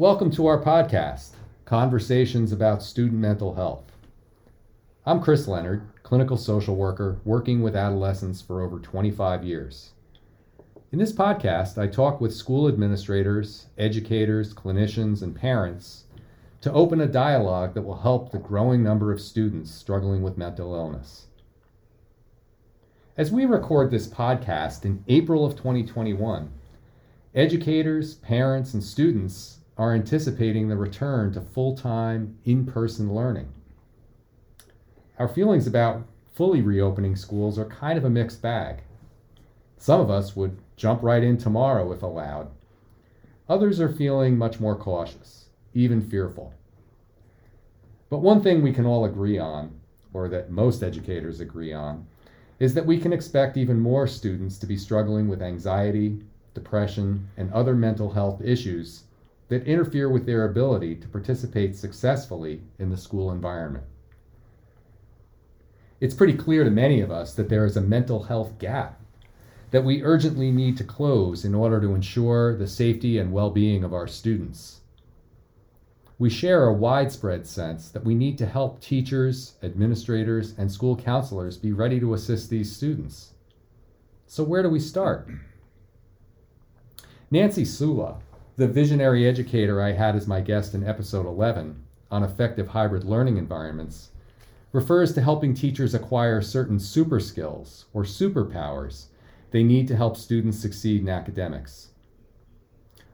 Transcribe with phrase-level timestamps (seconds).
[0.00, 1.32] Welcome to our podcast,
[1.66, 3.92] Conversations about Student Mental Health.
[5.04, 9.90] I'm Chris Leonard, clinical social worker working with adolescents for over 25 years.
[10.90, 16.04] In this podcast, I talk with school administrators, educators, clinicians, and parents
[16.62, 20.74] to open a dialogue that will help the growing number of students struggling with mental
[20.74, 21.26] illness.
[23.18, 26.50] As we record this podcast in April of 2021,
[27.34, 33.50] educators, parents, and students are anticipating the return to full time, in person learning.
[35.18, 38.82] Our feelings about fully reopening schools are kind of a mixed bag.
[39.78, 42.50] Some of us would jump right in tomorrow if allowed.
[43.48, 46.52] Others are feeling much more cautious, even fearful.
[48.10, 49.80] But one thing we can all agree on,
[50.12, 52.06] or that most educators agree on,
[52.58, 56.20] is that we can expect even more students to be struggling with anxiety,
[56.52, 59.04] depression, and other mental health issues
[59.50, 63.84] that interfere with their ability to participate successfully in the school environment.
[66.00, 68.98] It's pretty clear to many of us that there is a mental health gap
[69.70, 73.84] that we urgently need to close in order to ensure the safety and well being
[73.84, 74.80] of our students
[76.20, 81.56] we share a widespread sense that we need to help teachers, administrators, and school counselors
[81.56, 83.32] be ready to assist these students.
[84.26, 85.30] So, where do we start?
[87.30, 88.18] Nancy Sula,
[88.60, 93.38] the visionary educator I had as my guest in episode 11 on effective hybrid learning
[93.38, 94.10] environments,
[94.70, 99.06] refers to helping teachers acquire certain super skills or superpowers
[99.50, 101.88] they need to help students succeed in academics.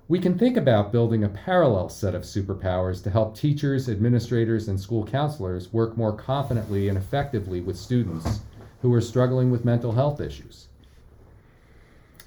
[0.09, 4.81] We can think about building a parallel set of superpowers to help teachers, administrators, and
[4.81, 8.41] school counselors work more confidently and effectively with students
[8.83, 10.67] who are struggling with mental health issues.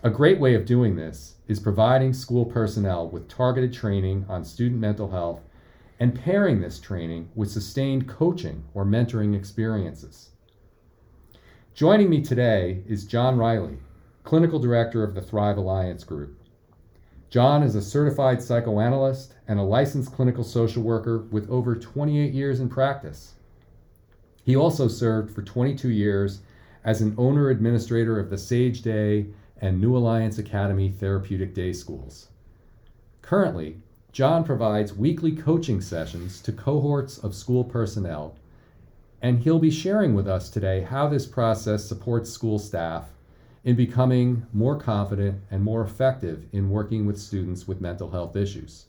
[0.03, 4.79] A great way of doing this is providing school personnel with targeted training on student
[4.79, 5.41] mental health
[5.99, 10.29] and pairing this training with sustained coaching or mentoring experiences.
[11.73, 13.79] Joining me today is John Riley,
[14.23, 16.39] Clinical Director of the Thrive Alliance Group.
[17.31, 22.59] John is a certified psychoanalyst and a licensed clinical social worker with over 28 years
[22.59, 23.33] in practice.
[24.43, 26.41] He also served for 22 years
[26.83, 29.27] as an owner administrator of the Sage Day
[29.59, 32.29] and New Alliance Academy Therapeutic Day Schools.
[33.21, 33.77] Currently,
[34.11, 38.35] John provides weekly coaching sessions to cohorts of school personnel,
[39.21, 43.09] and he'll be sharing with us today how this process supports school staff
[43.63, 48.85] in becoming more confident and more effective in working with students with mental health issues.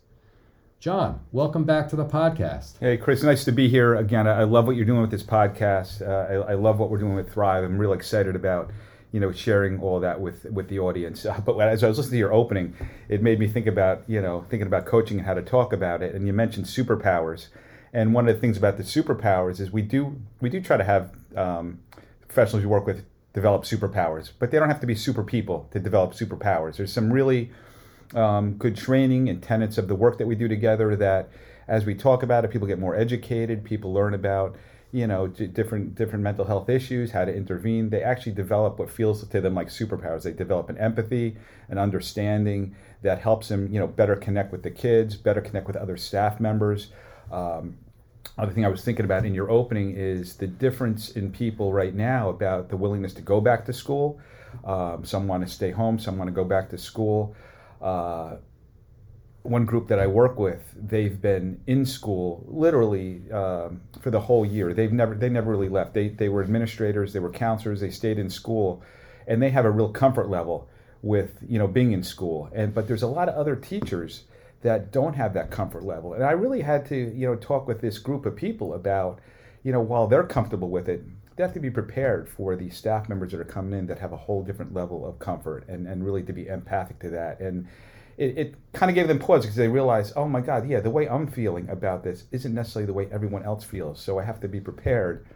[0.78, 2.78] John, welcome back to the podcast.
[2.80, 4.26] Hey, Chris, nice to be here again.
[4.26, 6.00] I love what you're doing with this podcast.
[6.00, 7.64] Uh, I, I, love what we're doing with Thrive.
[7.64, 8.70] I'm really excited about
[9.12, 11.26] you know sharing all that with with the audience.
[11.26, 12.74] Uh, but as I was listening to your opening,
[13.08, 16.02] it made me think about you know thinking about coaching and how to talk about
[16.02, 16.14] it.
[16.14, 17.48] And you mentioned superpowers,
[17.92, 20.84] and one of the things about the superpowers is we do we do try to
[20.84, 21.80] have um,
[22.26, 25.78] professionals we work with develop superpowers, but they don't have to be super people to
[25.78, 26.76] develop superpowers.
[26.76, 27.50] There's some really
[28.14, 31.28] um, good training and tenets of the work that we do together that,
[31.68, 33.64] as we talk about it, people get more educated.
[33.64, 34.56] People learn about
[34.92, 37.90] you know different different mental health issues, how to intervene.
[37.90, 40.22] They actually develop what feels to them like superpowers.
[40.22, 41.36] They develop an empathy,
[41.68, 45.76] an understanding that helps them you know better connect with the kids, better connect with
[45.76, 46.88] other staff members.
[47.30, 47.78] Um,
[48.36, 51.94] other thing I was thinking about in your opening is the difference in people right
[51.94, 54.20] now about the willingness to go back to school.
[54.64, 57.34] Um, some want to stay home, some want to go back to school.
[57.80, 58.36] Uh,
[59.42, 64.44] one group that I work with, they've been in school literally um, for the whole
[64.44, 64.74] year.
[64.74, 65.94] They've never they never really left.
[65.94, 68.82] They they were administrators, they were counselors, they stayed in school,
[69.26, 70.68] and they have a real comfort level
[71.02, 72.50] with you know being in school.
[72.54, 74.24] And but there's a lot of other teachers
[74.62, 76.12] that don't have that comfort level.
[76.12, 79.20] And I really had to, you know, talk with this group of people about,
[79.62, 81.02] you know, while they're comfortable with it,
[81.36, 84.12] they have to be prepared for the staff members that are coming in that have
[84.12, 87.40] a whole different level of comfort and, and really to be empathic to that.
[87.40, 87.66] And
[88.20, 90.90] it, it kind of gave them pause because they realized, oh my God, yeah, the
[90.90, 93.98] way I'm feeling about this isn't necessarily the way everyone else feels.
[93.98, 95.26] So I have to be prepared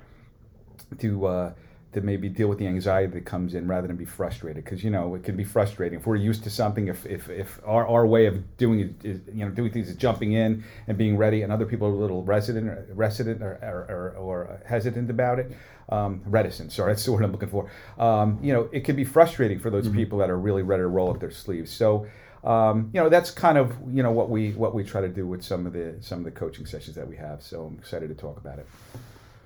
[0.99, 1.53] to, uh,
[1.95, 4.91] to maybe deal with the anxiety that comes in rather than be frustrated because you
[4.91, 8.05] know it can be frustrating if we're used to something if, if, if our, our
[8.05, 11.43] way of doing it is you know doing things is jumping in and being ready
[11.43, 15.39] and other people are a little resident or resident or, or, or, or hesitant about
[15.39, 15.53] it
[15.91, 19.05] um, reticent sorry that's the word i'm looking for um, you know it can be
[19.05, 19.99] frustrating for those mm-hmm.
[19.99, 22.05] people that are really ready to roll up their sleeves so
[22.45, 25.27] um, you know that's kind of you know what we what we try to do
[25.27, 28.09] with some of the some of the coaching sessions that we have so i'm excited
[28.09, 28.69] to talk about it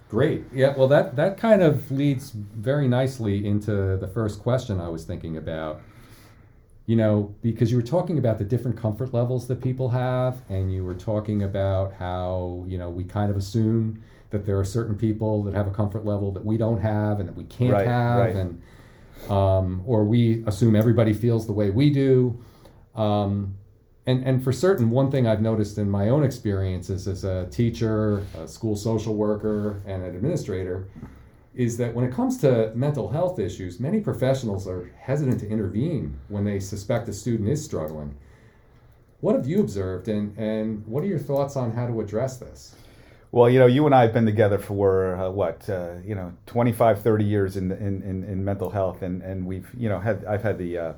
[0.08, 0.44] Great.
[0.54, 5.04] Yeah, well, that, that kind of leads very nicely into the first question I was
[5.04, 5.82] thinking about.
[6.86, 10.72] you know, because you were talking about the different comfort levels that people have, and
[10.72, 14.96] you were talking about how, you know, we kind of assume that there are certain
[14.96, 17.86] people that have a comfort level that we don't have and that we can't Right,
[17.86, 18.36] have, right.
[18.36, 18.62] and
[19.30, 22.38] um, or we assume everybody feels the way we do.
[22.98, 23.54] Um,
[24.06, 28.24] and, and for certain, one thing I've noticed in my own experiences as a teacher,
[28.36, 30.88] a school social worker, and an administrator
[31.54, 36.18] is that when it comes to mental health issues, many professionals are hesitant to intervene
[36.28, 38.16] when they suspect a student is struggling.
[39.20, 42.74] What have you observed, and, and what are your thoughts on how to address this?
[43.30, 46.32] Well, you know, you and I have been together for uh, what, uh, you know,
[46.46, 50.24] 25, 30 years in, in, in, in mental health, and, and we've, you know, had
[50.24, 50.92] I've had the uh,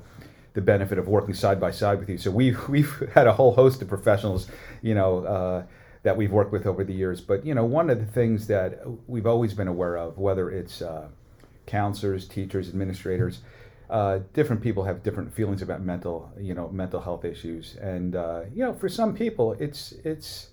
[0.53, 2.17] the benefit of working side by side with you.
[2.17, 4.47] So we've we've had a whole host of professionals,
[4.81, 5.63] you know, uh,
[6.03, 7.21] that we've worked with over the years.
[7.21, 10.81] But you know, one of the things that we've always been aware of, whether it's
[10.81, 11.07] uh,
[11.65, 13.39] counselors, teachers, administrators,
[13.89, 18.41] uh, different people have different feelings about mental, you know, mental health issues, and uh,
[18.53, 20.49] you know, for some people, it's it's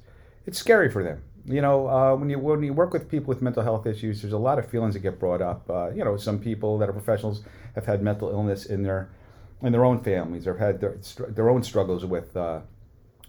[0.47, 1.23] it's scary for them.
[1.45, 4.35] You know, uh, when you when you work with people with mental health issues, there's
[4.35, 5.69] a lot of feelings that get brought up.
[5.71, 7.43] Uh, you know, some people that are professionals
[7.75, 9.09] have had mental illness in their
[9.63, 12.61] in their own families or have had their, their own struggles with uh,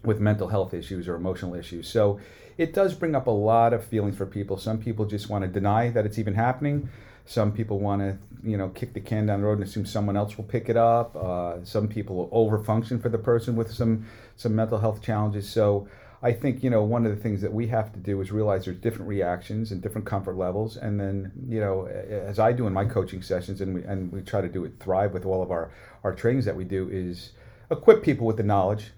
[0.03, 1.87] with mental health issues or emotional issues.
[1.87, 2.19] So
[2.57, 4.57] it does bring up a lot of feelings for people.
[4.57, 6.89] Some people just want to deny that it's even happening.
[7.25, 10.17] Some people want to, you know, kick the can down the road and assume someone
[10.17, 11.15] else will pick it up.
[11.15, 14.05] Uh, some people will overfunction for the person with some
[14.35, 15.49] some mental health challenges.
[15.49, 15.87] So
[16.21, 18.65] I think you know one of the things that we have to do is realize
[18.65, 22.73] there's different reactions and different comfort levels, and then you know as I do in
[22.73, 25.51] my coaching sessions, and we and we try to do it thrive with all of
[25.51, 25.71] our
[26.03, 27.31] our trainings that we do is
[27.71, 28.91] equip people with the knowledge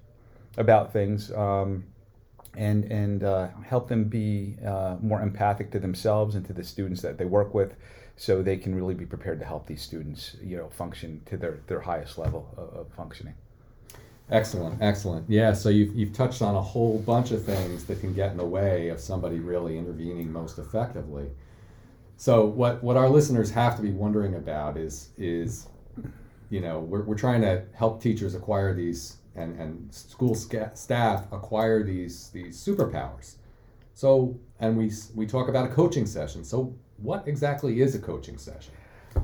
[0.57, 1.31] about things.
[1.31, 1.85] Um,
[2.57, 7.01] and and uh, help them be uh, more empathic to themselves and to the students
[7.01, 7.75] that they work with,
[8.17, 11.61] so they can really be prepared to help these students, you know, function to their,
[11.67, 13.33] their highest level of, of functioning.
[14.31, 15.29] Excellent, excellent.
[15.29, 18.37] Yeah, so you've, you've touched on a whole bunch of things that can get in
[18.37, 21.29] the way of somebody really intervening most effectively.
[22.15, 25.67] So what, what our listeners have to be wondering about is is
[26.49, 31.25] you know we're, we're trying to help teachers acquire these and, and school sca- staff
[31.31, 33.35] acquire these these superpowers.
[33.95, 36.43] So and we we talk about a coaching session.
[36.45, 38.73] So what exactly is a coaching session?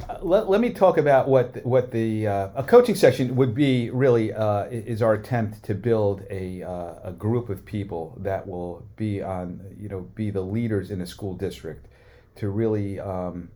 [0.10, 3.90] Uh, let, let me talk about what what the uh, a coaching session would be.
[3.90, 8.86] Really, uh, is our attempt to build a uh, a group of people that will
[8.96, 11.88] be on you know be the leaders in a school district
[12.36, 13.50] to really um,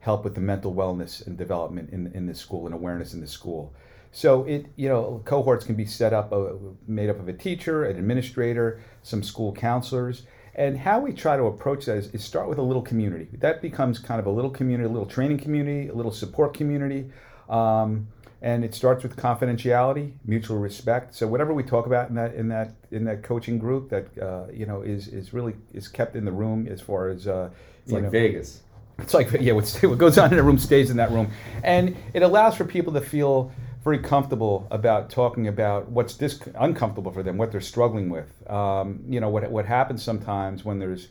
[0.00, 3.26] help with the mental wellness and development in in the school and awareness in the
[3.26, 3.72] school.
[4.12, 6.52] So it you know cohorts can be set up uh,
[6.86, 10.22] made up of a teacher, an administrator, some school counselors.
[10.54, 13.28] And how we try to approach that is, is start with a little community.
[13.38, 17.10] That becomes kind of a little community, a little training community, a little support community.
[17.48, 18.08] Um,
[18.42, 21.14] and it starts with confidentiality, mutual respect.
[21.14, 24.46] So whatever we talk about in that in that in that coaching group, that uh,
[24.52, 27.50] you know is is really is kept in the room as far as uh,
[27.82, 28.62] It's you like know, Vegas.
[28.98, 31.30] it's like yeah, what's, what goes on in a room stays in that room,
[31.62, 33.52] and it allows for people to feel
[33.82, 38.28] very comfortable about talking about what's dis- uncomfortable for them, what they're struggling with.
[38.50, 41.08] Um, you know what what happens sometimes when there's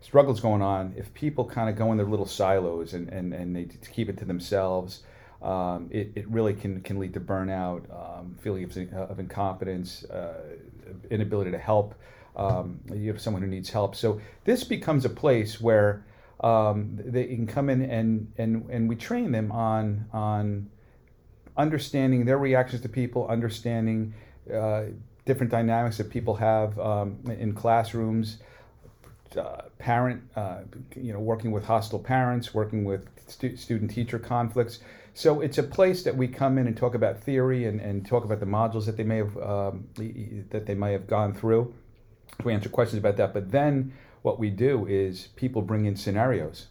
[0.00, 0.94] struggles going on.
[0.96, 4.18] If people kind of go in their little silos and and, and they keep it
[4.18, 5.02] to themselves.
[5.42, 10.34] Um, it, it really can, can lead to burnout, um, feeling of, of incompetence, uh,
[11.10, 11.94] inability to help.
[12.36, 13.96] Um, you have someone who needs help.
[13.96, 16.04] So this becomes a place where
[16.40, 20.68] um, they can come in and, and, and we train them on, on
[21.56, 24.14] understanding their reactions to people, understanding
[24.52, 24.84] uh,
[25.24, 28.38] different dynamics that people have um, in classrooms,
[29.36, 30.58] uh, parent, uh,
[30.96, 34.80] you know, working with hostile parents, working with stu- student-teacher conflicts.
[35.14, 38.24] So it's a place that we come in and talk about theory and, and talk
[38.24, 39.88] about the modules that they may have um,
[40.50, 41.74] that they may have gone through.
[42.44, 43.92] We answer questions about that, but then
[44.22, 46.66] what we do is people bring in scenarios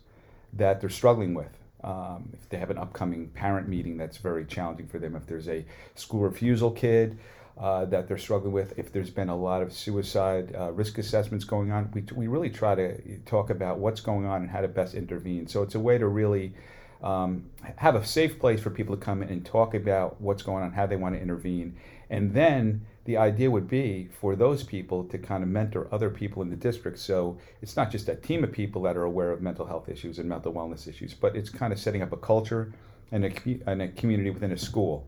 [0.53, 1.58] that they're struggling with.
[1.83, 5.47] Um, if they have an upcoming parent meeting that's very challenging for them, if there's
[5.47, 7.17] a school refusal kid
[7.57, 11.45] uh, that they're struggling with, if there's been a lot of suicide uh, risk assessments
[11.45, 14.67] going on, we, we really try to talk about what's going on and how to
[14.67, 15.47] best intervene.
[15.47, 16.53] So it's a way to really
[17.01, 20.63] um, have a safe place for people to come in and talk about what's going
[20.63, 21.77] on, how they want to intervene.
[22.09, 26.43] And then the idea would be for those people to kind of mentor other people
[26.43, 26.99] in the district.
[26.99, 30.19] So it's not just a team of people that are aware of mental health issues
[30.19, 32.71] and mental wellness issues, but it's kind of setting up a culture
[33.11, 33.31] and a,
[33.65, 35.07] and a community within a school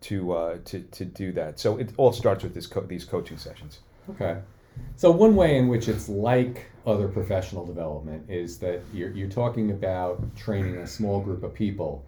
[0.00, 1.60] to, uh, to, to do that.
[1.60, 3.80] So it all starts with this co- these coaching sessions.
[4.08, 4.38] Okay.
[4.96, 9.72] So one way in which it's like other professional development is that you're, you're talking
[9.72, 12.02] about training a small group of people.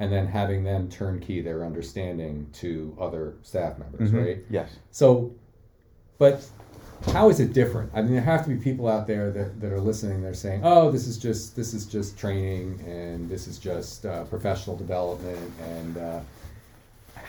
[0.00, 4.24] And then having them turnkey their understanding to other staff members, Mhm.
[4.24, 4.38] right?
[4.50, 4.70] Yes.
[4.90, 5.30] So,
[6.18, 6.44] but
[7.12, 7.90] how is it different?
[7.94, 10.22] I mean, there have to be people out there that, that are listening.
[10.22, 14.24] They're saying, "Oh, this is just this is just training, and this is just uh,
[14.24, 16.20] professional development, and uh,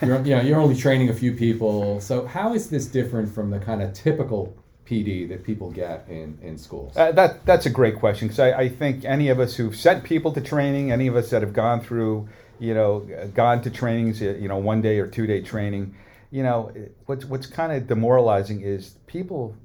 [0.01, 3.49] you're you know you're only training a few people." So, how is this different from
[3.49, 4.53] the kind of typical
[4.85, 6.95] PD that people get in in schools?
[6.97, 10.03] Uh, that that's a great question because I, I think any of us who've sent
[10.03, 12.27] people to training, any of us that have gone through,
[12.61, 12.99] you know,
[13.33, 15.95] gone to trainings, uh, you know, one day or two day training,
[16.29, 16.71] you know,
[17.07, 19.55] what's what's kind of demoralizing is people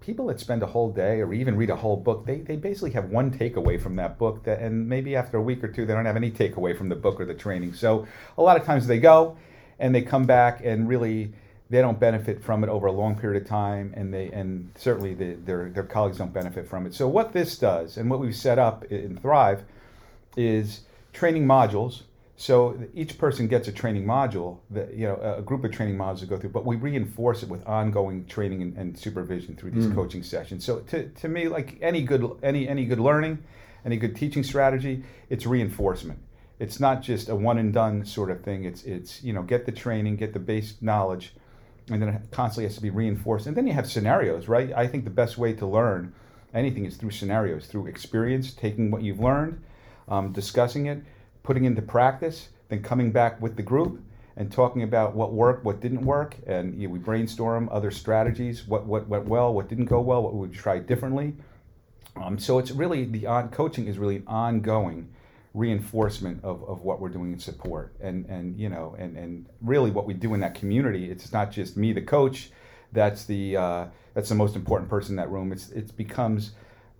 [0.00, 2.92] people that spend a whole day or even read a whole book, they, they basically
[2.92, 5.92] have one takeaway from that book that and maybe after a week or two they
[5.92, 7.74] don't have any takeaway from the book or the training.
[7.74, 8.06] So
[8.38, 9.36] a lot of times they go
[9.80, 11.32] and they come back and really
[11.68, 15.14] they don't benefit from it over a long period of time and they and certainly
[15.14, 16.94] the, their their colleagues don't benefit from it.
[16.94, 19.64] So what this does and what we've set up in Thrive
[20.36, 22.02] is training modules
[22.36, 26.20] so each person gets a training module, that, you know, a group of training modules
[26.20, 29.86] to go through, but we reinforce it with ongoing training and, and supervision through these
[29.86, 29.94] Mm.
[29.94, 30.64] coaching sessions.
[30.64, 33.38] So to, to me, like any good any any good learning,
[33.84, 36.18] any good teaching strategy, it's reinforcement.
[36.58, 38.64] It's not just a one and done sort of thing.
[38.64, 41.34] It's it's you know get the training, get the base knowledge,
[41.90, 43.46] and then it constantly has to be reinforced.
[43.46, 44.72] And then you have scenarios, right?
[44.74, 46.12] I think the best way to learn
[46.52, 49.62] anything is through scenarios, through experience, taking what you've learned,
[50.08, 51.02] um, discussing it,
[51.46, 54.02] putting into practice, then coming back with the group
[54.36, 58.66] and talking about what worked, what didn't work, and you know, we brainstorm other strategies,
[58.66, 61.34] what what went well, what didn't go well, what we would try differently.
[62.16, 65.08] Um, so it's really the on coaching is really an ongoing
[65.54, 69.90] reinforcement of, of what we're doing in support and and you know and and really
[69.90, 72.50] what we do in that community it's not just me the coach
[72.92, 76.50] that's the uh, that's the most important person in that room it's it becomes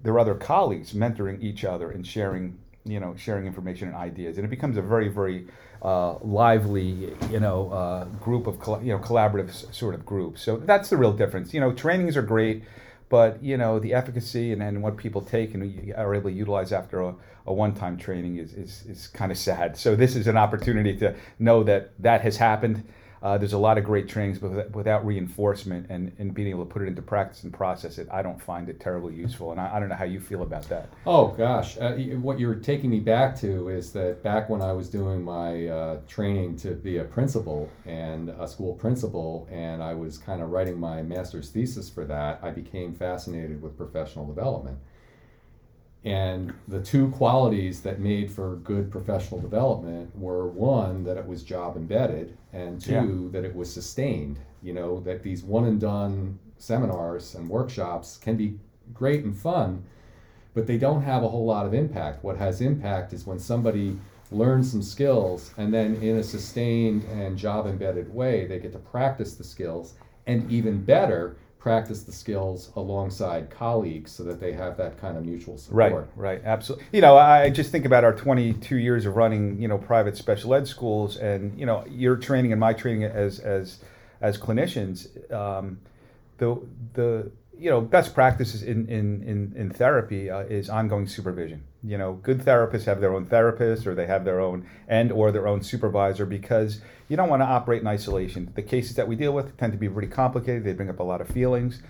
[0.02, 2.56] there are other colleagues mentoring each other and sharing
[2.86, 4.38] you know sharing information and ideas.
[4.38, 5.46] And it becomes a very very
[5.82, 10.88] uh, lively you know uh, group of you know collaborative sort of group so that's
[10.90, 11.52] the real difference.
[11.52, 12.62] You know trainings are great
[13.08, 16.72] but you know the efficacy and, and what people take and are able to utilize
[16.72, 17.14] after a,
[17.46, 19.76] a one-time training is, is, is kind of sad.
[19.76, 22.82] So this is an opportunity to know that that has happened
[23.22, 26.70] uh, there's a lot of great trainings, but without- reinforcement and, and being able to
[26.70, 29.52] put it into practice and process it, I don't find it terribly useful.
[29.52, 30.88] And I, I don't know how you feel about that.
[31.06, 34.88] Oh gosh, uh, what you're taking me back to is that back when I was
[34.88, 40.18] doing my uh, training to be a principal and a school principal, and I was
[40.18, 44.78] kind of writing my master's thesis for that, I became fascinated with professional development.
[46.06, 51.42] And the two qualities that made for good professional development were one, that it was
[51.42, 53.32] job embedded, and two, Yeah.
[53.32, 54.38] that it was sustained.
[54.62, 58.56] You know, that these one and done seminars and workshops can be
[58.94, 59.82] great and fun,
[60.54, 62.22] but they don't have a whole lot of impact.
[62.22, 63.98] What has impact is when somebody
[64.30, 68.78] learns some skills and then in a sustained and job embedded way, they get to
[68.78, 69.94] practice the skills
[70.28, 71.36] and even better,
[71.66, 75.92] practice the skills alongside colleagues so that they have that kind of mutual support.
[75.92, 76.86] Right, right, absolutely.
[76.92, 80.54] You know, I just think about our 22 years of running, you know, private special
[80.54, 83.80] ed schools, and you know, your training and my training as as
[84.20, 85.08] as clinicians.
[85.32, 85.80] Um,
[86.38, 86.56] the
[86.92, 91.64] the you know best practices in in in, in therapy uh, is ongoing supervision.
[91.82, 95.32] You know, good therapists have their own therapist, or they have their own and or
[95.32, 98.52] their own supervisor because you don't want to operate in isolation.
[98.54, 100.64] The cases that we deal with tend to be pretty complicated.
[100.64, 101.82] They bring up a lot of feelings.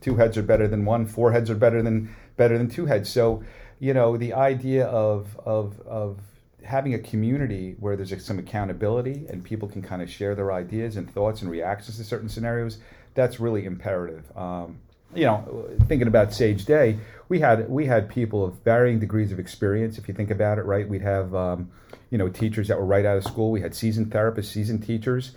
[0.00, 1.06] Two heads are better than one.
[1.06, 3.08] Four heads are better than better than two heads.
[3.08, 3.42] So,
[3.78, 6.18] you know, the idea of of of
[6.64, 10.96] having a community where there's some accountability and people can kind of share their ideas
[10.96, 12.78] and thoughts and reactions to certain scenarios,
[13.14, 14.24] that's really imperative.
[14.34, 14.78] Um,
[15.14, 19.38] you know, thinking about Sage Day, we had we had people of varying degrees of
[19.38, 19.98] experience.
[19.98, 21.70] If you think about it, right, we'd have um,
[22.10, 23.50] you know teachers that were right out of school.
[23.50, 25.32] We had seasoned therapists, seasoned teachers,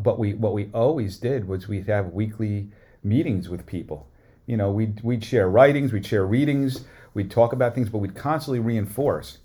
[0.00, 2.68] but we what we always did was we'd have weekly
[3.02, 4.08] meetings with people.
[4.46, 8.14] You know, we'd we'd share writings, we'd share readings, we'd talk about things, but we'd
[8.14, 9.38] constantly reinforce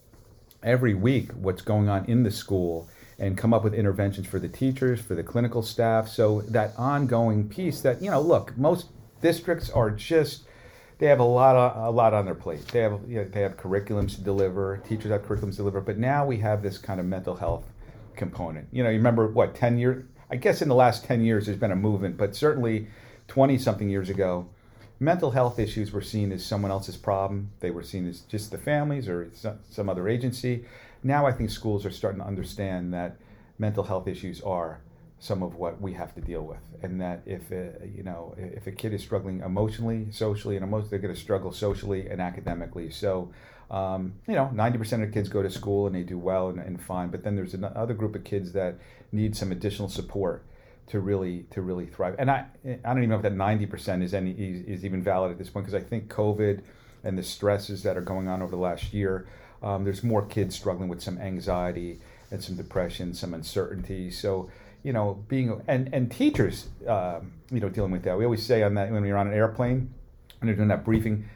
[0.64, 4.48] every week what's going on in the school and come up with interventions for the
[4.48, 6.08] teachers, for the clinical staff.
[6.08, 8.88] So that ongoing piece that, you know, look, most
[9.22, 10.44] districts are just
[11.00, 12.68] they have a lot of, a lot on their plate.
[12.68, 15.98] They have you know, they have curriculums to deliver, teachers have curriculums to deliver, but
[15.98, 17.66] now we have this kind of mental health
[18.16, 18.68] component.
[18.72, 21.58] You know, you remember what 10 years I guess in the last 10 years there's
[21.58, 22.88] been a movement, but certainly
[23.28, 24.50] 20 something years ago
[25.00, 27.52] mental health issues were seen as someone else's problem.
[27.60, 29.30] They were seen as just the families or
[29.70, 30.66] some other agency.
[31.04, 33.18] Now I think schools are starting to understand that
[33.60, 34.80] mental health issues are
[35.20, 38.68] some of what we have to deal with, and that if a, you know if
[38.68, 42.90] a kid is struggling emotionally, socially, and emotionally, they're going to struggle socially and academically.
[42.92, 43.32] So,
[43.72, 46.60] um, you know, ninety percent of kids go to school and they do well and,
[46.60, 48.76] and fine, but then there's another group of kids that
[49.12, 50.44] need some additional support
[50.88, 52.16] to really to really thrive.
[52.20, 55.32] And I I don't even know if that ninety percent is any is even valid
[55.32, 56.62] at this point because I think COVID
[57.04, 59.28] and the stresses that are going on over the last year,
[59.64, 62.00] um, there's more kids struggling with some anxiety
[62.32, 64.12] and some depression, some uncertainty.
[64.12, 64.50] So
[64.84, 68.18] you know, being and and teachers, um, you know, dealing with that.
[68.18, 69.94] We always say on that when you're on an airplane
[70.40, 71.28] and you're doing that briefing,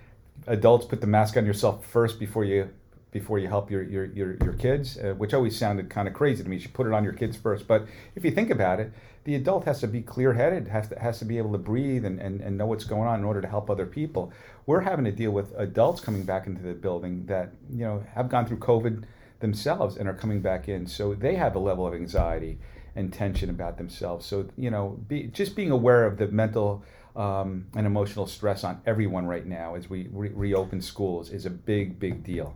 [0.48, 2.70] adults put the mask on yourself first before you
[3.12, 6.44] before you help your your your, your kids, uh, which always sounded kind of crazy
[6.44, 6.56] to me.
[6.56, 7.68] You should put it on your kids first.
[7.68, 8.92] But if you think about it,
[9.24, 12.06] the adult has to be clear headed, has to has to be able to breathe
[12.06, 14.32] and, and, and know what's going on in order to help other people.
[14.66, 18.30] We're having to deal with adults coming back into the building that you know have
[18.30, 19.04] gone through COVID
[19.40, 22.60] themselves and are coming back in, so they have a level of anxiety
[22.96, 24.26] and tension about themselves.
[24.26, 26.84] So you know, be, just being aware of the mental
[27.16, 31.50] um, and emotional stress on everyone right now as we re- reopen schools is a
[31.50, 32.56] big, big deal.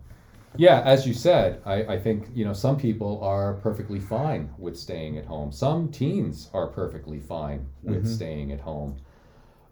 [0.58, 4.78] Yeah, as you said, I, I think you know some people are perfectly fine with
[4.78, 5.52] staying at home.
[5.52, 8.14] Some teens are perfectly fine with mm-hmm.
[8.14, 8.98] staying at home.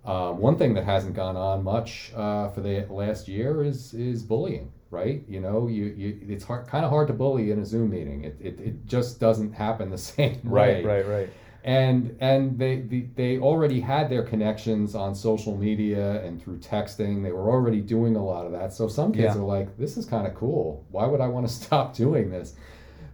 [0.03, 4.24] Uh, one thing that hasn't gone on much uh, for the last year is is
[4.24, 5.24] bullying right?
[5.28, 8.24] You know, you, you it's hard, kind of hard to bully in a Zoom meeting.
[8.24, 10.84] It, it, it just doesn't happen the same way.
[10.84, 11.30] Right, right, right.
[11.66, 17.24] And and they, they they already had their connections on social media and through texting.
[17.24, 18.74] They were already doing a lot of that.
[18.74, 19.42] So some kids yeah.
[19.42, 20.86] are like, "This is kind of cool.
[20.92, 22.56] Why would I want to stop doing this?"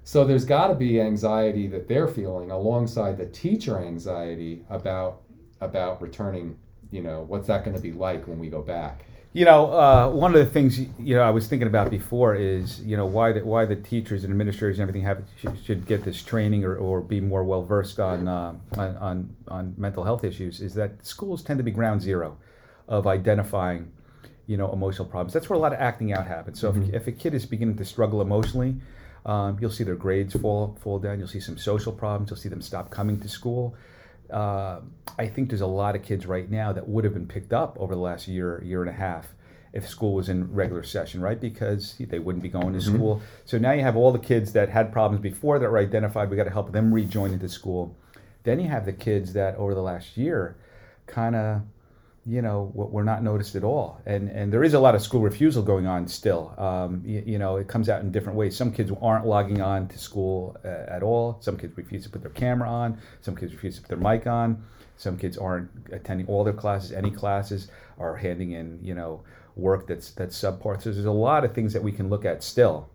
[0.03, 5.21] So there's got to be anxiety that they're feeling alongside the teacher anxiety about
[5.61, 6.57] about returning.
[6.91, 9.05] You know, what's that going to be like when we go back?
[9.39, 12.81] You know, uh, one of the things you know I was thinking about before is
[12.81, 16.03] you know why the, why the teachers and administrators and everything have should, should get
[16.03, 20.25] this training or, or be more well versed on, uh, on, on on mental health
[20.25, 22.35] issues is that schools tend to be ground zero
[22.89, 23.89] of identifying
[24.45, 25.31] you know emotional problems.
[25.31, 26.59] That's where a lot of acting out happens.
[26.59, 26.93] So mm-hmm.
[26.93, 28.75] if, if a kid is beginning to struggle emotionally,
[29.25, 31.17] um, you'll see their grades fall fall down.
[31.17, 32.29] You'll see some social problems.
[32.29, 33.73] You'll see them stop coming to school
[34.31, 34.81] uh,
[35.17, 37.77] I think there's a lot of kids right now that would have been picked up
[37.79, 39.27] over the last year, year and a half
[39.71, 41.39] if school was in regular session, right?
[41.39, 42.95] Because they wouldn't be going to mm-hmm.
[42.95, 43.21] school.
[43.45, 46.29] So now you have all the kids that had problems before that were identified.
[46.29, 47.95] We got to help them rejoin into school.
[48.43, 50.55] Then you have the kids that over the last year
[51.05, 51.61] kind of
[52.29, 53.99] you know we're not noticed at all.
[54.05, 56.53] And and there is a lot of school refusal going on still.
[56.57, 58.55] Um, you, you, know it comes out in different ways.
[58.55, 61.37] Some kids aren't logging on to school uh, at all.
[61.41, 62.99] Some kids refuse to put their camera on.
[63.21, 64.63] Some kids refuse to put their mic on.
[64.97, 66.91] Some kids aren't attending all their classes.
[66.91, 69.23] Any classes are handing in you know
[69.55, 70.81] work that's that's subpar.
[70.81, 72.89] So there's a lot of things that we can look at still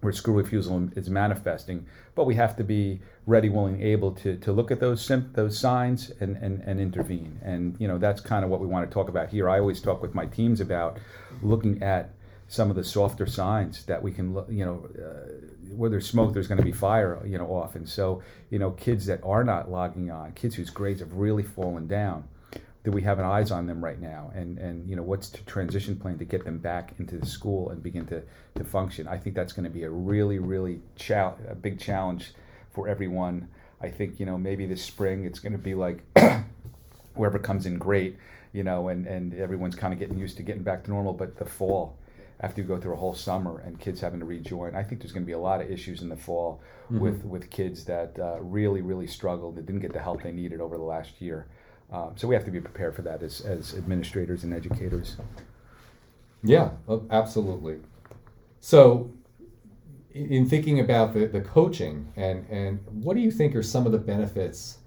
[0.00, 4.52] where school refusal is manifesting, but we have to be ready, willing, able to, to
[4.52, 7.38] look at those sim- those signs and, and, and intervene.
[7.42, 9.50] And you know that's kind of what we want to talk about here.
[9.50, 10.98] I always talk with my teams about
[11.42, 12.10] looking at
[12.46, 14.46] some of the softer signs that we can look.
[14.50, 17.20] You know, uh, where there's smoke, there's going to be fire.
[17.26, 17.86] You know, often.
[17.86, 21.86] So you know, kids that are not logging on, kids whose grades have really fallen
[21.88, 22.24] down
[22.88, 24.32] do we have an eyes on them right now.
[24.34, 27.68] And and you know what's the transition plan to get them back into the school
[27.68, 28.22] and begin to
[28.54, 29.06] to function?
[29.06, 32.32] I think that's going to be a really really cha- a big challenge
[32.70, 33.48] for everyone.
[33.82, 36.02] I think you know maybe this spring it's going to be like
[37.14, 38.16] whoever comes in great
[38.54, 41.12] you know and and everyone's kind of getting used to getting back to normal.
[41.12, 41.98] But the fall
[42.40, 45.10] after you go through a whole summer and kids having to rejoin i think there's
[45.10, 47.00] going to be a lot of issues in the fall mm-hmm.
[47.00, 50.60] with with kids that uh, really really struggled that didn't get the help they needed
[50.60, 51.48] over the last year
[51.90, 55.16] um, so we have to be prepared for that as, as administrators and educators.
[56.42, 56.70] Yeah,
[57.10, 57.78] absolutely.
[58.60, 59.10] So,
[60.12, 63.92] in thinking about the, the coaching, and, and what do you think are some of
[63.92, 64.78] the benefits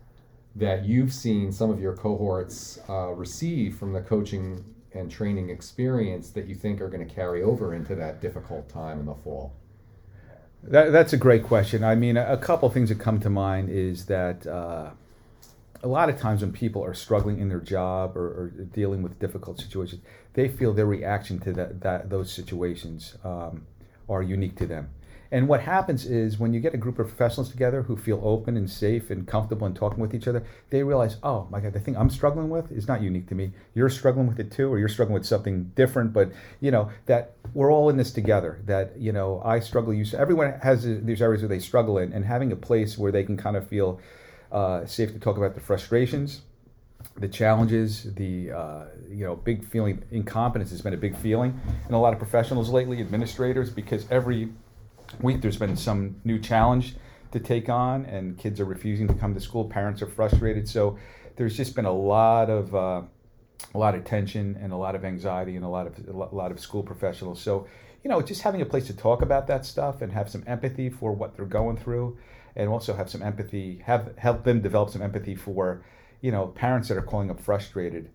[0.56, 6.32] that you've seen some of your cohorts uh, receive from the coaching and training experience
[6.32, 9.54] that you think are going to carry over into that difficult time in the fall?
[10.64, 11.84] That, that's a great question.
[11.84, 14.92] I mean, a, a couple things that come to mind is that uh,
[15.84, 19.20] a lot of times when people are struggling in their job or, or dealing with
[19.20, 20.02] difficult situations,
[20.34, 23.66] they feel their reaction to that, that those situations um,
[24.08, 24.90] are unique to them.
[25.34, 28.58] And what happens is when you get a group of professionals together who feel open
[28.58, 31.80] and safe and comfortable in talking with each other, they realize, oh my God, the
[31.80, 33.54] thing I'm struggling with is not unique to me.
[33.74, 36.12] You're struggling with it too, or you're struggling with something different.
[36.12, 38.60] But you know that we're all in this together.
[38.66, 39.94] That you know I struggle.
[39.94, 43.24] You everyone has these areas where they struggle in, and having a place where they
[43.24, 44.02] can kind of feel
[44.52, 46.42] uh, safe to talk about the frustrations,
[47.18, 51.94] the challenges, the uh, you know big feeling incompetence has been a big feeling in
[51.94, 54.50] a lot of professionals lately, administrators, because every
[55.22, 56.96] week there's been some new challenge
[57.32, 59.66] to take on, and kids are refusing to come to school.
[59.66, 60.68] Parents are frustrated.
[60.68, 60.98] So
[61.36, 63.02] there's just been a lot of uh,
[63.74, 66.52] a lot of tension and a lot of anxiety and a lot of a lot
[66.52, 67.42] of school professionals.
[67.42, 67.68] So
[68.04, 70.90] you know, just having a place to talk about that stuff and have some empathy
[70.90, 72.18] for what they're going through,
[72.56, 75.84] and also have some empathy, have help them develop some empathy for,
[76.22, 78.10] you know, parents that are calling up frustrated.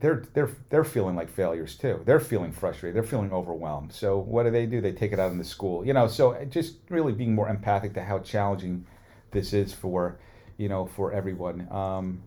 [0.00, 2.02] They're they're they're feeling like failures too.
[2.04, 2.96] They're feeling frustrated.
[2.96, 3.92] They're feeling overwhelmed.
[3.92, 4.80] So what do they do?
[4.80, 5.86] They take it out in the school.
[5.86, 8.86] You know, so just really being more empathic to how challenging
[9.30, 10.18] this is for,
[10.58, 11.68] you know, for everyone.
[11.70, 12.22] Um,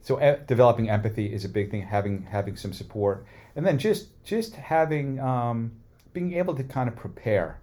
[0.00, 1.82] so e- developing empathy is a big thing.
[1.82, 5.72] Having having some support, and then just just having um,
[6.12, 7.60] being able to kind of prepare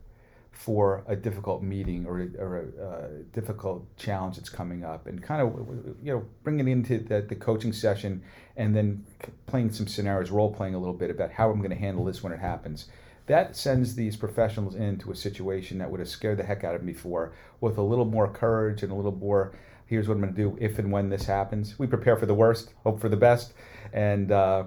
[0.58, 5.22] for a difficult meeting or, a, or a, uh, difficult challenge that's coming up and
[5.22, 5.56] kind of
[6.02, 8.24] you know bringing it into the, the coaching session
[8.56, 9.06] and then
[9.46, 12.24] playing some scenarios role playing a little bit about how i'm going to handle this
[12.24, 12.88] when it happens.
[13.28, 16.82] That sends these professionals into a situation that would have scared the heck out of
[16.82, 19.54] me before with a little more courage and a little more
[19.86, 21.78] here's what i'm going to do if and when this happens.
[21.78, 23.54] We prepare for the worst hope for the best
[23.94, 24.64] and uh,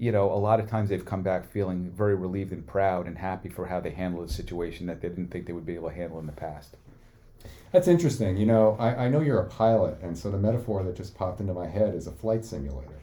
[0.00, 3.18] you know, a lot of times they've come back feeling very relieved and proud and
[3.18, 5.90] happy for how they handled a situation that they didn't think they would be able
[5.90, 6.78] to handle in the past.
[7.70, 8.38] That's interesting.
[8.38, 11.38] You know, I, I know you're a pilot, and so the metaphor that just popped
[11.38, 12.98] into my head is a flight simulator.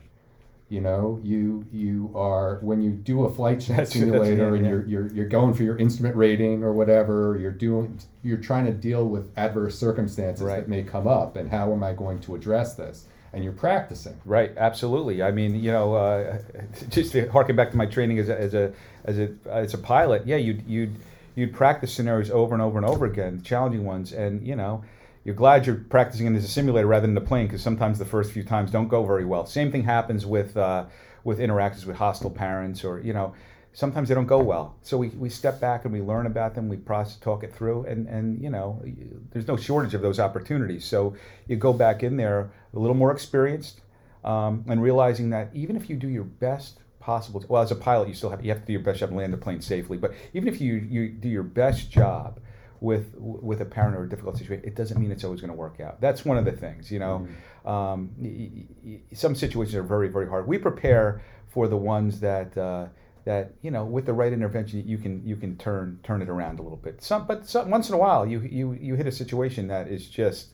[0.70, 4.66] You know, you you are when you do a flight that's, simulator that's, yeah, and
[4.66, 4.72] yeah.
[4.72, 8.74] you're, you're you're going for your instrument rating or whatever, you're doing you're trying to
[8.74, 10.62] deal with adverse circumstances right.
[10.62, 13.06] that may come up, and how am I going to address this?
[13.34, 14.20] And you're practicing.
[14.26, 15.22] Right, absolutely.
[15.22, 16.40] I mean, you know, uh,
[16.90, 18.74] just to harken back to my training as a as a
[19.06, 20.96] as a as a pilot, yeah, you'd you'd
[21.36, 24.84] you'd practice scenarios over and over and over again, challenging ones, and you know,
[25.24, 28.06] you're glad you're practicing it as a simulator rather than the plane because sometimes the
[28.06, 29.46] first few times don't go very well.
[29.46, 30.86] Same thing happens with uh,
[31.24, 33.34] with interactions with hostile parents or you know
[33.78, 34.76] sometimes they don't go well.
[34.82, 37.86] So we, we step back and we learn about them, we process, talk it through,
[37.86, 38.82] and, and you know,
[39.30, 40.84] there's no shortage of those opportunities.
[40.84, 41.14] So
[41.48, 43.82] you go back in there a little more experienced
[44.24, 48.08] um, and realizing that even if you do your best possible, well, as a pilot,
[48.08, 50.00] you still have, you have to do your best job and land the plane safely,
[50.00, 52.40] but even if you, you do your best job
[52.80, 55.58] with with a parent or a difficult situation, it doesn't mean it's always going to
[55.58, 56.00] work out.
[56.00, 57.28] That's one of the things, you know.
[57.66, 57.70] Mm-hmm.
[57.70, 60.48] Um, some situations are very, very hard.
[60.48, 62.86] We prepare for the ones that uh,
[63.28, 66.60] that you know with the right intervention you can you can turn turn it around
[66.60, 67.04] a little bit.
[67.04, 70.08] Some, but some, once in a while you you you hit a situation that is
[70.08, 70.54] just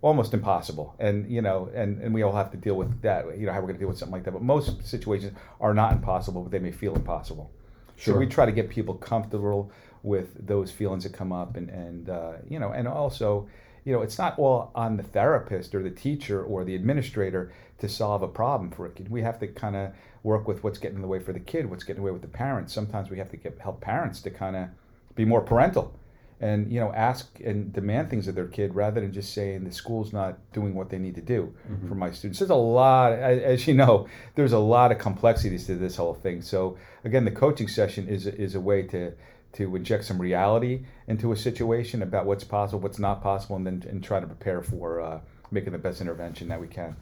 [0.00, 3.38] almost impossible, and you know and and we all have to deal with that.
[3.38, 4.32] You know how we're going to deal with something like that.
[4.32, 7.50] But most situations are not impossible, but they may feel impossible.
[7.96, 8.14] Sure.
[8.14, 9.70] So we try to get people comfortable
[10.02, 13.46] with those feelings that come up, and and uh, you know and also
[13.84, 17.88] you know, it's not all on the therapist or the teacher or the administrator to
[17.88, 19.10] solve a problem for a kid.
[19.10, 19.92] We have to kind of
[20.24, 22.12] work with what's getting in the way for the kid, what's getting in the way
[22.12, 22.74] with the parents.
[22.74, 24.68] Sometimes we have to get help parents to kind of
[25.14, 25.94] be more parental
[26.40, 29.72] and you know ask and demand things of their kid rather than just saying the
[29.72, 31.88] school's not doing what they need to do mm-hmm.
[31.88, 35.76] for my students there's a lot as you know there's a lot of complexities to
[35.76, 39.12] this whole thing so again the coaching session is is a way to
[39.52, 43.84] to inject some reality into a situation about what's possible what's not possible and then
[43.88, 45.20] and try to prepare for uh,
[45.52, 46.96] making the best intervention that we can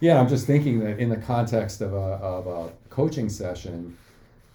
[0.00, 3.96] yeah, I'm just thinking that in the context of a, of a coaching session,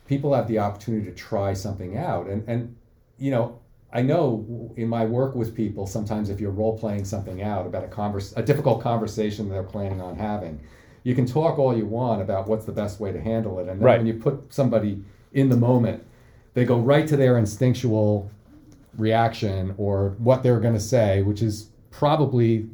[0.08, 2.28] people have the opportunity to try something out.
[2.28, 2.76] And, and,
[3.18, 3.60] you know,
[3.92, 7.84] I know in my work with people, sometimes if you're role playing something out about
[7.84, 10.60] a, converse, a difficult conversation they're planning on having,
[11.04, 13.68] you can talk all you want about what's the best way to handle it.
[13.68, 13.98] And then right.
[13.98, 15.02] when you put somebody
[15.34, 16.04] in the moment,
[16.54, 18.30] they go right to their instinctual
[18.98, 22.70] reaction or what they're going to say, which is probably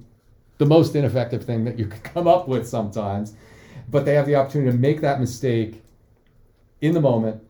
[0.57, 3.33] the most ineffective thing that you could come up with sometimes.
[3.89, 5.83] But they have the opportunity to make that mistake
[6.81, 7.41] in the moment,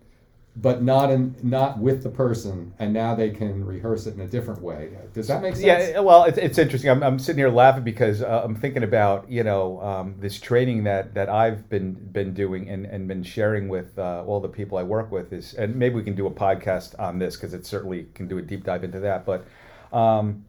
[0.57, 4.27] but not in not with the person, and now they can rehearse it in a
[4.27, 4.89] different way.
[5.13, 5.65] Does that make sense?
[5.65, 5.99] Yeah.
[5.99, 6.89] Well, it's, it's interesting.
[6.89, 10.83] I'm, I'm sitting here laughing because uh, I'm thinking about you know um, this training
[10.85, 14.77] that that I've been been doing and, and been sharing with uh, all the people
[14.77, 17.65] I work with is, and maybe we can do a podcast on this because it
[17.65, 19.45] certainly can do a deep dive into that, but.
[19.93, 20.43] Um,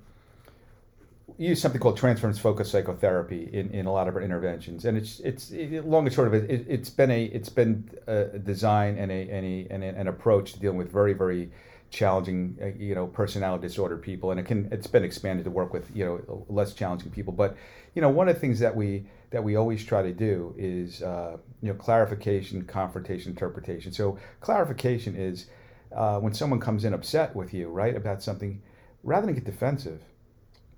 [1.38, 5.20] use something called transference focused psychotherapy in, in a lot of our interventions, and it's
[5.20, 8.96] it's it, long and short of it, it, has been a it's been a design
[8.96, 11.50] and a, and a, and a an approach to dealing with very very
[11.90, 15.72] challenging uh, you know personality disorder people, and it can it's been expanded to work
[15.72, 17.32] with you know less challenging people.
[17.32, 17.56] But
[17.94, 21.02] you know one of the things that we that we always try to do is
[21.02, 23.92] uh, you know clarification, confrontation, interpretation.
[23.92, 25.46] So clarification is
[25.94, 28.62] uh, when someone comes in upset with you, right, about something,
[29.02, 30.00] rather than get defensive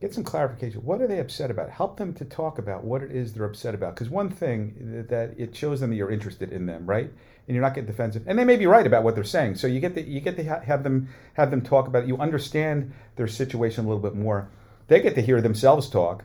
[0.00, 0.84] get some clarification.
[0.84, 1.70] What are they upset about?
[1.70, 3.94] Help them to talk about what it is they're upset about.
[3.94, 7.10] Because one thing that it shows them that you're interested in them, right?
[7.46, 8.22] And you're not getting defensive.
[8.26, 9.56] And they may be right about what they're saying.
[9.56, 12.08] So you get to you get to ha- have them have them talk about it.
[12.08, 14.48] You understand their situation a little bit more.
[14.86, 16.24] They get to hear themselves talk.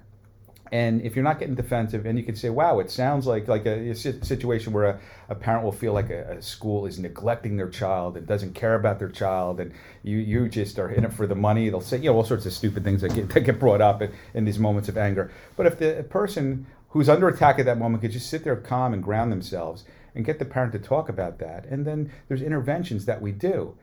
[0.71, 3.65] And if you're not getting defensive, and you can say, "Wow, it sounds like like
[3.65, 4.99] a, a situation where a,
[5.29, 8.75] a, parent will feel like a, a, school is neglecting their child and doesn't care
[8.75, 9.71] about their child, and
[10.03, 12.45] you you just are in it for the money." They'll say, you know, all sorts
[12.45, 15.31] of stupid things that get that get brought up in, in these moments of anger.
[15.57, 18.93] But if the person who's under attack at that moment could just sit there calm
[18.93, 19.83] and ground themselves
[20.15, 23.75] and get the parent to talk about that, and then there's interventions that we do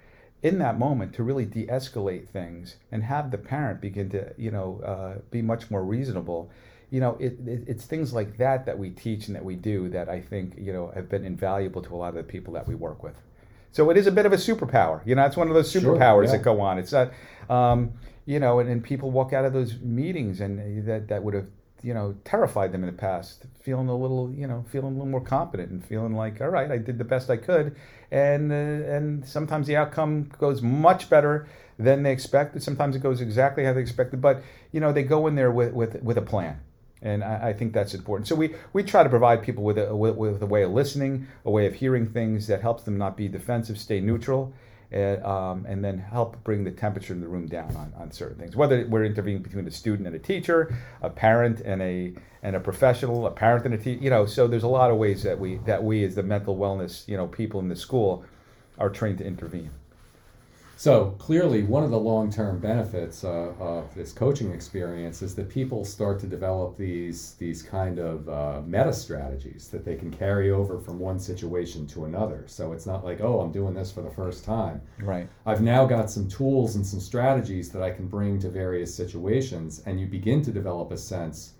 [0.42, 4.80] in that moment to really de-escalate things and have the parent begin to you know
[4.84, 6.50] uh, be much more reasonable
[6.90, 9.88] you know, it, it, it's things like that that we teach and that we do
[9.90, 12.66] that I think, you know, have been invaluable to a lot of the people that
[12.66, 13.14] we work with.
[13.72, 15.00] So it is a bit of a superpower.
[15.06, 16.30] You know, it's one of those superpowers sure, yeah.
[16.32, 16.78] that go on.
[16.78, 17.12] It's not,
[17.48, 17.92] um,
[18.26, 21.46] you know, and, and people walk out of those meetings and that, that would have,
[21.82, 25.06] you know, terrified them in the past, feeling a little, you know, feeling a little
[25.06, 27.76] more confident and feeling like, all right, I did the best I could.
[28.10, 31.46] And, uh, and sometimes the outcome goes much better
[31.78, 32.64] than they expected.
[32.64, 35.72] Sometimes it goes exactly how they expected, but, you know, they go in there with,
[35.72, 36.60] with, with a plan
[37.02, 38.28] and I, I, think that's important.
[38.28, 41.26] So we, we try to provide people with a, with, with, a way of listening,
[41.44, 44.52] a way of hearing things that helps them not be defensive, stay neutral,
[44.92, 48.38] and, um, and then help bring the temperature in the room down on, on certain
[48.38, 48.56] things.
[48.56, 52.60] Whether we're intervening between a student and a teacher, a parent and a and a
[52.60, 54.26] professional, a parent and a teacher, you know.
[54.26, 57.16] So there's a lot of ways that we that we as the mental wellness you
[57.16, 58.24] know people in the school
[58.78, 59.70] are trained to intervene.
[60.80, 65.84] So clearly, one of the long-term benefits uh, of this coaching experience is that people
[65.84, 70.78] start to develop these these kind of uh, meta strategies that they can carry over
[70.78, 72.44] from one situation to another.
[72.46, 74.80] So it's not like, oh, I'm doing this for the first time.
[75.02, 75.28] Right.
[75.44, 79.82] I've now got some tools and some strategies that I can bring to various situations,
[79.84, 81.52] and you begin to develop a sense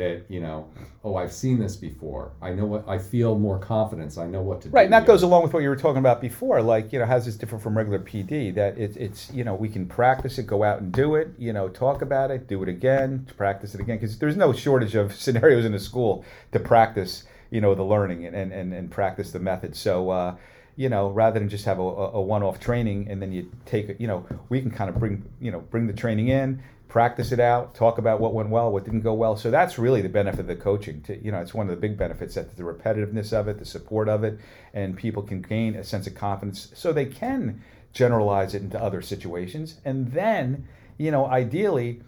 [0.00, 0.68] that you know
[1.04, 2.32] oh i've seen this before.
[2.42, 4.18] I know what i feel more confidence.
[4.18, 5.76] I know what to right, do right and that goes along with what you were
[5.76, 9.30] talking about before like you know how's this different from regular pd that it, it's
[9.32, 12.30] you know we can practice it go out and do it you know talk about
[12.30, 15.78] it do it again practice it again because there's no shortage of scenarios in the
[15.78, 19.76] school to practice you know the learning and and, and practice the method.
[19.76, 20.36] So uh,
[20.76, 24.00] you know, rather than just have a, a one-off training and then you take it,
[24.00, 27.40] you know, we can kind of bring, you know, bring the training in, practice it
[27.40, 29.36] out, talk about what went well, what didn't go well.
[29.36, 31.00] So that's really the benefit of the coaching.
[31.02, 33.64] To, you know, it's one of the big benefits that the repetitiveness of it, the
[33.64, 34.38] support of it,
[34.74, 39.00] and people can gain a sense of confidence so they can generalize it into other
[39.00, 39.80] situations.
[39.84, 42.02] And then, you know, ideally,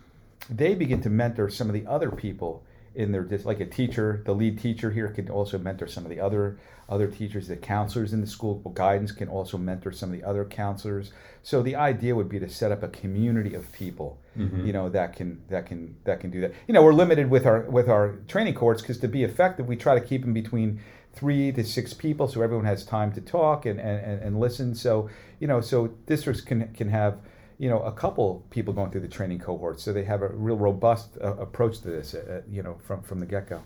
[0.51, 4.35] they begin to mentor some of the other people in their like a teacher the
[4.35, 8.20] lead teacher here can also mentor some of the other other teachers the counselors in
[8.20, 11.12] the school guidance can also mentor some of the other counselors.
[11.42, 14.66] So the idea would be to set up a community of people mm-hmm.
[14.66, 16.52] you know that can that can that can do that.
[16.66, 19.76] You know we're limited with our with our training cohorts because to be effective we
[19.76, 20.81] try to keep them between
[21.14, 24.74] three to six people so everyone has time to talk and and, and listen.
[24.74, 27.18] So you know so districts can can have
[27.62, 30.57] you know a couple people going through the training cohort, so they have a real
[30.57, 33.62] robust uh, approach to this, uh, uh, you know, from from the get go.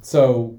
[0.00, 0.58] So,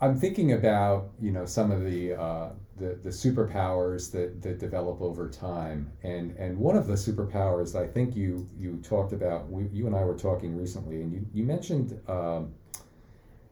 [0.00, 5.00] I'm thinking about you know some of the uh, the, the superpowers that, that develop
[5.00, 9.48] over time, and and one of the superpowers I think you you talked about.
[9.48, 12.00] We, you and I were talking recently, and you you mentioned.
[12.08, 12.52] Um,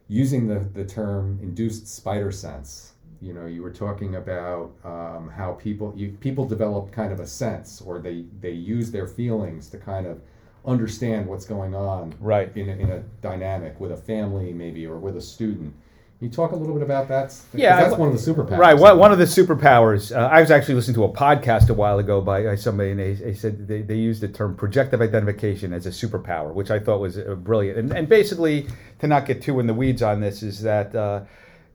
[0.07, 2.94] using the, the term induced spider sense
[3.25, 7.27] you know you were talking about um, how people you, people develop kind of a
[7.27, 10.21] sense or they they use their feelings to kind of
[10.67, 12.55] understand what's going on right.
[12.57, 15.75] in a, in a dynamic with a family maybe or with a student.
[16.21, 17.37] You talk a little bit about that?
[17.53, 18.59] Yeah that's one of the superpowers.
[18.59, 21.75] Right one, one of the superpowers uh, i was actually listening to a podcast a
[21.75, 25.01] while ago by, by somebody and they, they said they, they used the term projective
[25.01, 27.79] identification as a superpower which i thought was uh, brilliant.
[27.79, 28.67] And, and basically
[29.01, 31.23] to not get too in the weeds on this is that uh,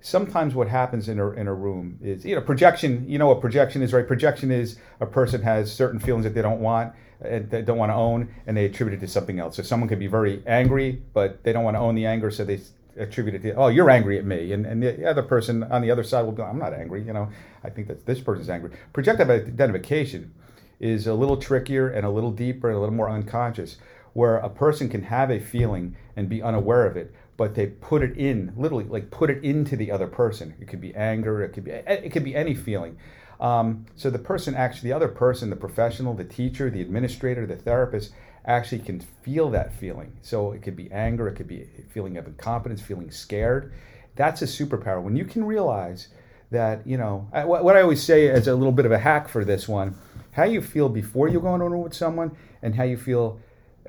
[0.02, 3.42] sometimes what happens in a, in a room is you know projection you know what
[3.42, 4.08] projection is right?
[4.08, 7.78] Projection is a person has certain feelings that they don't want uh, and they don't
[7.78, 9.56] want to own and they attribute it to something else.
[9.56, 12.46] So someone could be very angry but they don't want to own the anger so
[12.46, 12.60] they
[12.98, 15.90] attribute it to oh you're angry at me and, and the other person on the
[15.92, 17.30] other side will go i'm not angry you know?
[17.64, 18.72] I think that this person's angry.
[18.94, 20.34] Projective identification
[20.80, 23.78] is a little trickier and a little deeper and a little more unconscious
[24.14, 28.04] where a person can have a feeling and be unaware of it but they put
[28.04, 30.54] it in literally like put it into the other person.
[30.60, 32.98] It could be anger it could be it could be any feeling.
[33.40, 37.56] Um, so the person actually the other person the professional the teacher the administrator the
[37.56, 38.12] therapist
[38.46, 40.12] actually can feel that feeling.
[40.22, 43.72] So it could be anger it could be a feeling of incompetence feeling scared.
[44.18, 45.02] That's a superpower.
[45.02, 46.10] When you can realize
[46.52, 49.46] that you know what I always say as a little bit of a hack for
[49.46, 49.98] this one,
[50.32, 53.40] how you feel before you go into a room with someone, and how you feel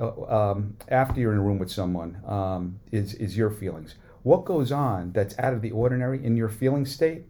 [0.01, 3.95] um, after you're in a room with someone um, is is your feelings.
[4.23, 7.25] What goes on that's out of the ordinary in your feeling state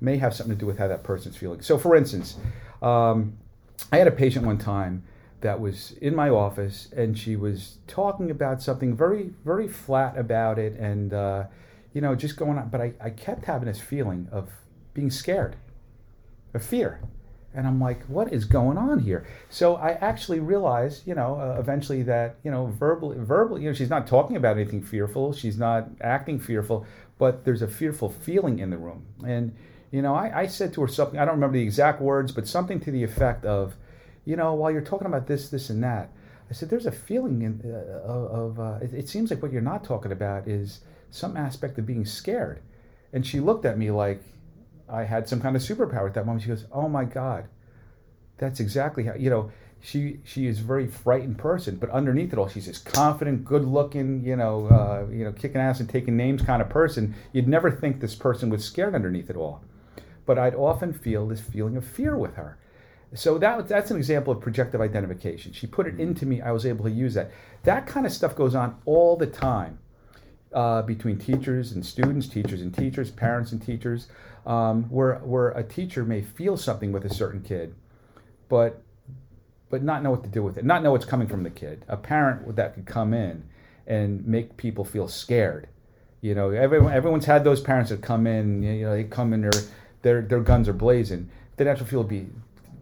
[0.00, 1.60] may have something to do with how that person's feeling.
[1.60, 2.36] So, for instance,
[2.82, 3.36] um,
[3.92, 5.04] I had a patient one time
[5.40, 10.58] that was in my office, and she was talking about something very, very flat about
[10.58, 11.44] it, and uh,
[11.92, 12.68] you know, just going on.
[12.68, 14.50] But I, I kept having this feeling of
[14.94, 15.56] being scared,
[16.54, 17.00] of fear.
[17.52, 19.26] And I'm like, what is going on here?
[19.48, 23.74] So I actually realized, you know, uh, eventually that, you know, verbally, verbally, you know,
[23.74, 25.32] she's not talking about anything fearful.
[25.32, 26.86] She's not acting fearful,
[27.18, 29.04] but there's a fearful feeling in the room.
[29.26, 29.52] And,
[29.90, 32.46] you know, I, I said to her something, I don't remember the exact words, but
[32.46, 33.74] something to the effect of,
[34.24, 36.12] you know, while you're talking about this, this, and that,
[36.50, 39.60] I said, there's a feeling in, uh, of, uh, it, it seems like what you're
[39.60, 42.60] not talking about is some aspect of being scared.
[43.12, 44.22] And she looked at me like,
[44.90, 46.42] I had some kind of superpower at that moment.
[46.42, 47.46] She goes, "Oh my God,
[48.38, 49.50] that's exactly how you know."
[49.82, 54.22] She she is a very frightened person, but underneath it all, she's this confident, good-looking,
[54.22, 57.14] you know, uh, you know, kicking ass and taking names kind of person.
[57.32, 59.62] You'd never think this person was scared underneath it all,
[60.26, 62.58] but I'd often feel this feeling of fear with her.
[63.14, 65.54] So that that's an example of projective identification.
[65.54, 66.42] She put it into me.
[66.42, 67.30] I was able to use that.
[67.62, 69.78] That kind of stuff goes on all the time
[70.52, 74.08] uh, between teachers and students, teachers and teachers, parents and teachers,
[74.46, 77.74] um, where where a teacher may feel something with a certain kid,
[78.48, 78.82] but
[79.68, 81.84] but not know what to do with it, not know what's coming from the kid.
[81.88, 83.44] A parent that could come in
[83.86, 85.68] and make people feel scared.
[86.20, 88.62] You know, everyone everyone's had those parents that come in.
[88.62, 89.52] You know, they come in their
[90.02, 91.30] their their guns are blazing.
[91.56, 92.28] They naturally feel be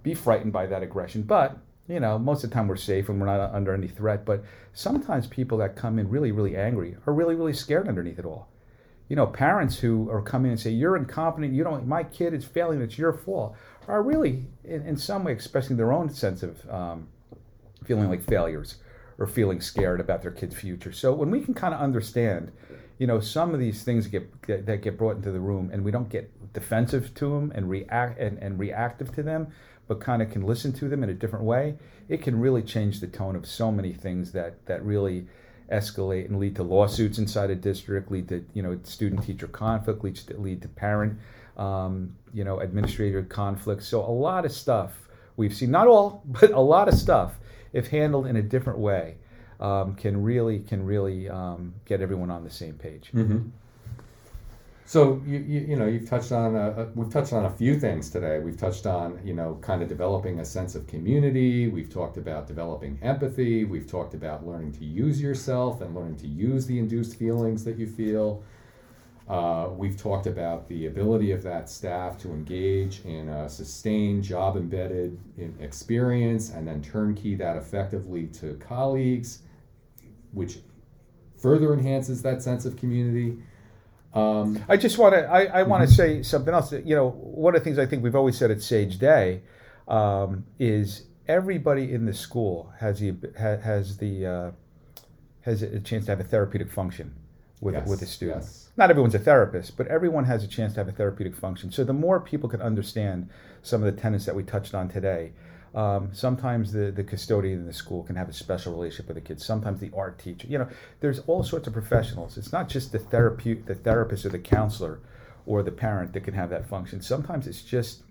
[0.03, 3.21] be frightened by that aggression, but you know, most of the time we're safe and
[3.21, 4.25] we're not under any threat.
[4.25, 8.27] But sometimes people that come in really, really angry are really, really scared underneath it
[8.27, 8.49] all.
[9.09, 11.55] You know, parents who are coming and say, "You're incompetent.
[11.55, 11.87] You don't.
[11.87, 12.83] My kid is failing.
[12.83, 17.09] It's your fault," are really, in, in some way, expressing their own sense of um,
[17.85, 18.77] feeling like failures
[19.17, 20.93] or feeling scared about their kid's future.
[20.93, 22.53] So when we can kind of understand,
[22.99, 25.83] you know, some of these things get, get that get brought into the room, and
[25.83, 29.49] we don't get defensive to them and react and, and reactive to them,
[29.89, 31.77] but kind of can listen to them in a different way,
[32.09, 35.27] it can really change the tone of so many things that that really
[35.73, 40.05] escalate and lead to lawsuits inside a district, lead to you know student teacher conflict,
[40.05, 41.19] lead to, lead to parent
[41.57, 43.83] um, you know administrator conflict.
[43.83, 47.39] So a lot of stuff we've seen, not all, but a lot of stuff,
[47.73, 49.17] if handled in a different way,
[49.61, 53.11] um, can really can really um, get everyone on the same page.
[53.15, 53.49] Mm-hmm.
[54.89, 57.79] So you, you, you know you've touched on a, a, we've touched on a few
[57.79, 58.39] things today.
[58.39, 61.69] We've touched on you know kind of developing a sense of community.
[61.69, 63.67] We've talked about developing empathy.
[63.67, 67.77] We've talked about learning to use yourself and learning to use the induced feelings that
[67.77, 68.43] you feel.
[69.29, 74.57] Uh, we've talked about the ability of that staff to engage in a sustained job
[74.57, 75.21] embedded
[75.61, 79.43] experience and then turnkey that effectively to colleagues,
[80.33, 80.61] which
[81.37, 83.37] further enhances that sense of community.
[84.19, 85.95] Um, I just want to I, I want to mm-hmm.
[85.95, 86.73] say something else.
[86.73, 89.43] You know, one of the things I think we've always said at Sage Day
[89.87, 94.51] um, is everybody in the school has the has the uh,
[95.43, 97.15] has a chance to have a therapeutic function
[97.61, 98.43] with yes, with a student.
[98.43, 98.69] Yes.
[98.77, 101.73] Not everyone's a therapist, but everyone has a chance to have a therapeutic function.
[101.73, 103.29] So the more people can understand
[103.63, 105.33] some of the tenets that we touched on today,
[105.79, 109.21] um, sometimes the, the custodian in the school can have a special relationship with the
[109.21, 109.47] kids.
[109.47, 110.49] Sometimes the art teacher.
[110.49, 112.37] You know, there's all sorts of professionals.
[112.37, 114.99] It's not just the therapeutic, the therapist or the counselor
[115.47, 117.01] or the parent that can have that function.
[117.01, 118.03] Sometimes it's just,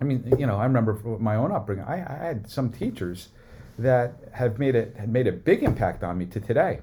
[0.00, 1.84] I mean, you know, I remember my own upbringing.
[1.84, 3.28] I, I had some teachers
[3.78, 6.80] that have made it had made a big impact on me to today.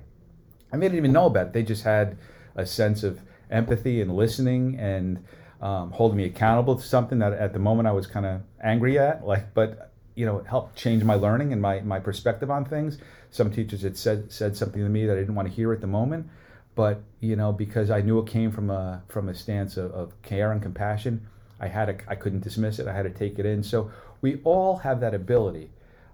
[0.71, 1.53] I didn't even know about it.
[1.53, 2.19] They just had
[2.55, 5.25] a sense of empathy and listening and
[5.61, 8.99] um, holding me accountable to something that at the moment I was kind of angry
[8.99, 9.25] at.
[9.25, 12.97] Like, but you know it helped change my learning and my, my perspective on things.
[13.29, 15.81] Some teachers had said said something to me that I didn't want to hear at
[15.81, 16.29] the moment,
[16.75, 20.21] but you know because I knew it came from a from a stance of, of
[20.21, 21.27] care and compassion,
[21.59, 22.87] I had to, I couldn't dismiss it.
[22.87, 23.63] I had to take it in.
[23.63, 25.69] So we all have that ability,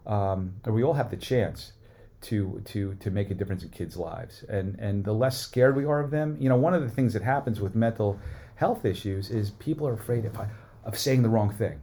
[0.05, 1.71] um, or we all have the chance
[2.19, 4.43] to to to make a difference in kids' lives.
[4.49, 7.13] And and the less scared we are of them, you know, one of the things
[7.13, 8.19] that happens with mental
[8.55, 10.38] health issues is people are afraid of
[10.83, 11.79] of saying the wrong thing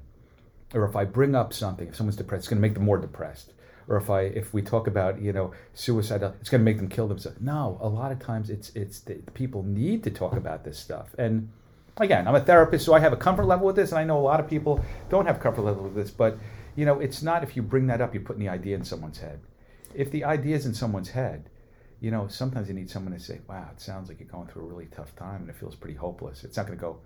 [0.73, 2.99] or if I bring up something, if someone's depressed, it's going to make them more
[2.99, 3.53] depressed.
[3.87, 6.89] Or if I if we talk about you know suicide, it's going to make them
[6.89, 7.39] kill themselves.
[7.41, 11.15] No, a lot of times it's it's the, people need to talk about this stuff.
[11.19, 11.51] And
[11.99, 14.19] again, I'm a therapist, so I have a comfort level with this, and I know
[14.19, 16.11] a lot of people don't have comfort level with this.
[16.11, 16.39] But
[16.77, 19.19] you know, it's not if you bring that up, you're putting the idea in someone's
[19.19, 19.41] head.
[19.95, 21.51] If the idea is in someone's head,
[22.01, 24.63] you know, sometimes you need someone to say, "Wow, it sounds like you're going through
[24.63, 26.99] a really tough time, and it feels pretty hopeless." It's not going to go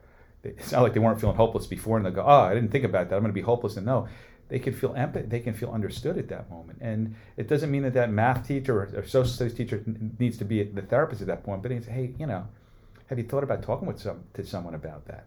[0.45, 2.85] it's not like they weren't feeling hopeless before and they'll go, oh, I didn't think
[2.85, 3.17] about that.
[3.17, 3.77] I'm going to be hopeless.
[3.77, 4.09] And no,
[4.49, 5.27] they can feel empathy.
[5.27, 6.79] They can feel understood at that moment.
[6.81, 9.83] And it doesn't mean that that math teacher or, or social studies teacher
[10.19, 11.63] needs to be the therapist at that point.
[11.63, 12.47] But it's, hey, you know,
[13.07, 15.27] have you thought about talking with some to someone about that?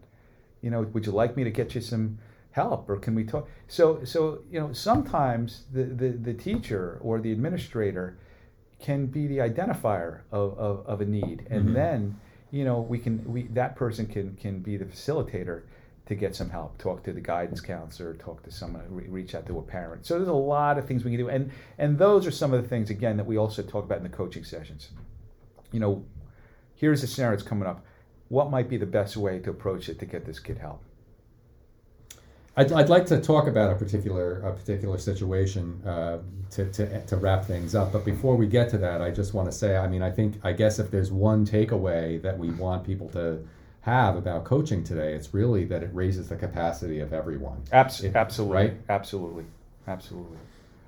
[0.62, 2.18] You know, would you like me to get you some
[2.52, 3.48] help or can we talk?
[3.68, 8.18] So, so you know, sometimes the, the, the teacher or the administrator
[8.80, 11.46] can be the identifier of, of, of a need.
[11.50, 11.74] And Mhm.
[11.74, 12.20] then,
[12.52, 15.64] you know, we can, we, that person can, can be the facilitator
[16.08, 19.46] to get some help, talk to the guidance counselor, talk to someone, re- reach out
[19.48, 20.06] to a parent.
[20.06, 21.30] So there's a lot of things we can do.
[21.30, 24.04] And, and those are some of the things, again, that we also talk about in
[24.04, 24.90] the coaching sessions.
[25.72, 26.06] You know,
[26.76, 27.86] here's a scenario that's coming up.
[28.28, 30.84] What might be the best way to approach it to get this kid help?
[32.58, 36.20] I'd, I'd like to talk about a particular a particular situation uh,
[36.52, 37.94] to, to to wrap things up.
[37.94, 40.36] But before we get to that, I just want to say, I mean, I think
[40.44, 43.40] I guess if there's one takeaway that we want people to
[43.82, 47.64] have about coaching today, it's really that it raises the capacity of everyone.
[47.72, 48.74] Abs- It- absolutely, right?
[48.90, 49.46] absolutely,
[49.88, 50.38] absolutely.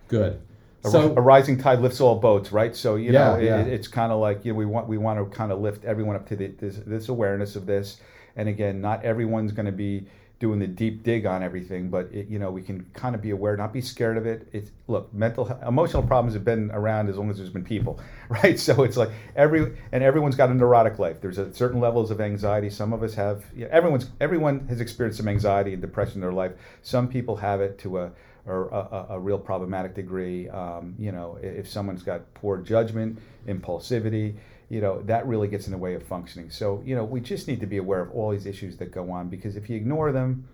[0.09, 0.39] Good.
[0.86, 2.76] A, So a rising tide lifts all boats, right?
[2.76, 5.18] So you know, Yeah, it, it's kind of like you know, we want we want
[5.18, 8.01] to kind of lift everyone up to the, this, this awareness of this.
[8.36, 10.07] And again, not everyone's going to be
[10.44, 13.30] doing the deep dig on everything, but it, you know, we can kind of be
[13.30, 14.46] aware, not be scared of it.
[14.52, 17.98] It's look, mental, emotional problems have been around as long as there's been people,
[18.30, 18.60] right?
[18.60, 21.22] So it's like every and everyone's got a neurotic life.
[21.22, 22.70] There's a certain levels of anxiety.
[22.70, 23.46] Some of us have.
[23.56, 26.52] You know, everyone's everyone has experienced some anxiety and depression in their life.
[26.82, 28.12] Some people have it to a
[28.46, 30.50] or a, a, real problematic degree.
[30.50, 34.36] Um, you know, if someone's got poor judgment, impulsivity,
[34.74, 36.49] you know, that really gets in the way of functioning.
[36.49, 39.11] So, you know, we just need to be aware of all these issues that go
[39.11, 40.47] on because if you ignore them,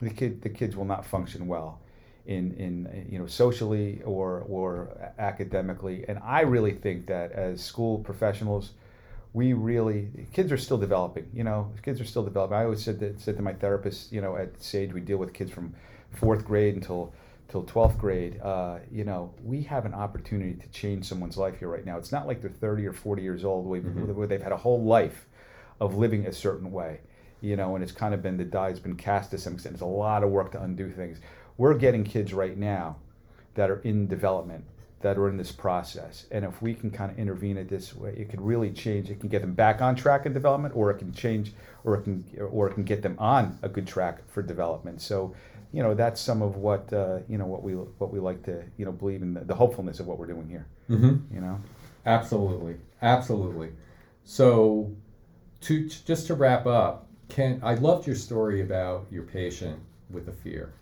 [0.00, 1.78] the kid, the kids will not function well
[2.24, 6.06] in, in you know, socially or, or academically.
[6.08, 8.70] And I really think that as school professionals,
[9.34, 12.98] we really kids are still developing you know kids are still developing i always said
[12.98, 15.72] that said to my therapist you know at sage we deal with kids from
[16.12, 17.12] fourth grade until
[17.48, 21.68] till 12th grade uh, you know we have an opportunity to change someone's life here
[21.68, 24.28] right now it's not like they're 30 or 40 years old where, Mhm.
[24.28, 25.26] they've had a whole life
[25.80, 27.00] of living a certain way
[27.40, 29.82] you know and it's kind of been the die's been cast to some extent it's
[29.82, 31.18] a lot of work to undo things
[31.56, 32.96] we're getting kids right now
[33.54, 34.64] that are in development
[35.00, 36.26] that are in this process.
[36.32, 39.10] And if we can kind of intervene at this way, it could really change.
[39.10, 41.52] It can get them back on track in development, or it can change,
[41.84, 45.00] or it can, or it can get them on a good track for development.
[45.00, 45.34] So,
[45.72, 48.62] you know, that's some of what uh, you know what we what we like to
[48.76, 50.66] you know believe in the, the hopefulness of what we're doing here.
[50.90, 51.34] Mm-hmm.
[51.34, 51.60] You know.
[52.06, 53.70] Absolutely, absolutely.
[54.24, 54.90] So,
[55.62, 59.78] to just to wrap up, Ken, I loved your story about your patient
[60.10, 60.72] with the fear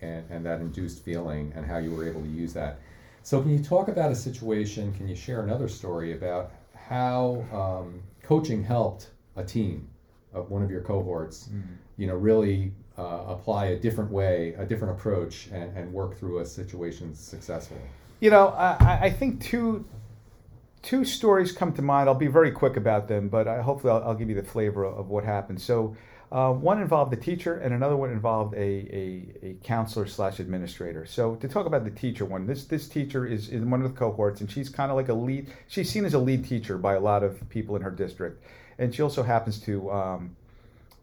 [0.00, 2.78] and, and that induced feeling and how you were able to use that.
[3.22, 4.92] So, can you talk about a situation?
[4.94, 9.88] Can you share another story about how um, coaching helped a team
[10.32, 11.48] of one of your cohorts?
[11.96, 16.38] You know, really uh, apply a different way, a different approach, and, and work through
[16.38, 17.80] a situation successfully.
[18.20, 19.84] You know, I, I- think two
[20.82, 22.08] two stories come to mind.
[22.08, 24.84] I'll be very quick about them, but I, hopefully I'll, I'll give you the flavor
[24.84, 25.60] of, what happened.
[25.60, 25.96] So,
[26.30, 31.04] uh, one involved the teacher, and another one involved a, a, a counselor slash administrator.
[31.06, 33.98] So, to talk about the teacher one, this this teacher is in one of the
[33.98, 35.52] cohorts, and she's kind of like a lead.
[35.68, 38.42] She's seen as a lead teacher by a lot of people in her district,
[38.78, 39.90] and she also happens to.
[39.90, 40.36] Um,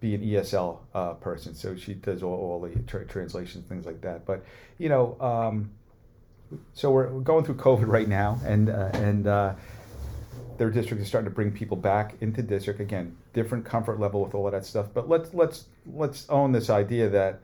[0.04, 4.02] be an ESL uh, person, so she does all, all the tra- translations, things like
[4.02, 4.26] that.
[4.26, 4.44] But
[4.78, 5.72] you know, um,
[6.74, 9.54] so we're, we're going through COVID right now, and uh, and uh,
[10.58, 13.16] their district is starting to bring people back into district again.
[13.32, 17.08] Different comfort level with all of that stuff, but let's let's let's own this idea
[17.10, 17.40] that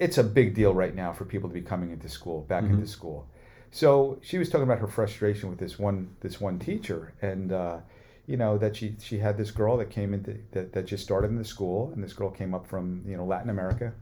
[0.00, 2.70] it's a big deal right now for people to be coming into school, back Mhm.
[2.70, 3.24] into school.
[3.70, 7.78] So she was talking about her frustration with this one this one teacher, and uh,
[8.26, 11.30] you know that she she had this girl that came into that, that just started
[11.30, 13.92] in the school, and this girl came up from you know Latin America.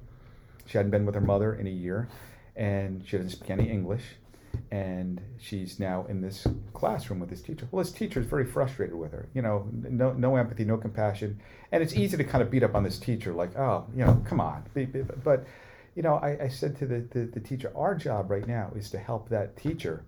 [0.67, 2.09] She hadn't been with her mother in a year,
[2.57, 4.03] and she doesn't speak any English,
[4.71, 7.69] and she's now in this classroom with this teacher.
[7.71, 9.29] Well, this teacher is very frustrated with her.
[9.35, 12.75] You know, no no empathy, no compassion, and it's easy to kind of beat up
[12.75, 14.65] on this teacher, like, oh, you know, come on.
[15.23, 15.45] But
[15.95, 18.91] you know, I, I said to the, the, the teacher, our job right now is
[18.91, 20.03] to help that teacher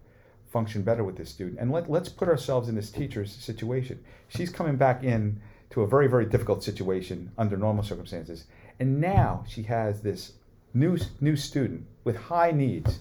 [0.49, 1.59] function better with this student.
[1.59, 4.03] And let, let's put ourselves in this teacher's situation.
[4.29, 5.41] She's coming back in
[5.71, 8.45] to a very, very difficult situation under normal circumstances.
[8.79, 10.33] And now she has this
[10.75, 13.01] new, new student with high needs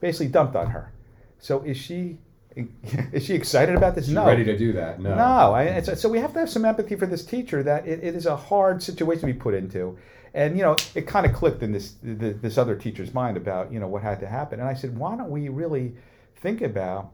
[0.00, 0.92] basically dumped on her.
[1.38, 2.18] So is she,
[3.12, 4.06] is she excited about this?
[4.06, 4.26] She's no.
[4.26, 5.00] ready to do that.
[5.00, 5.14] No.
[5.14, 8.02] No, I, it's, so we have to have some empathy for this teacher that it,
[8.02, 9.96] it is a hard situation to be put into,
[10.34, 13.80] and you know it kind of clicked in this this other teacher's mind about you
[13.80, 15.94] know what had to happen, and I said, why don't we really
[16.42, 17.12] think about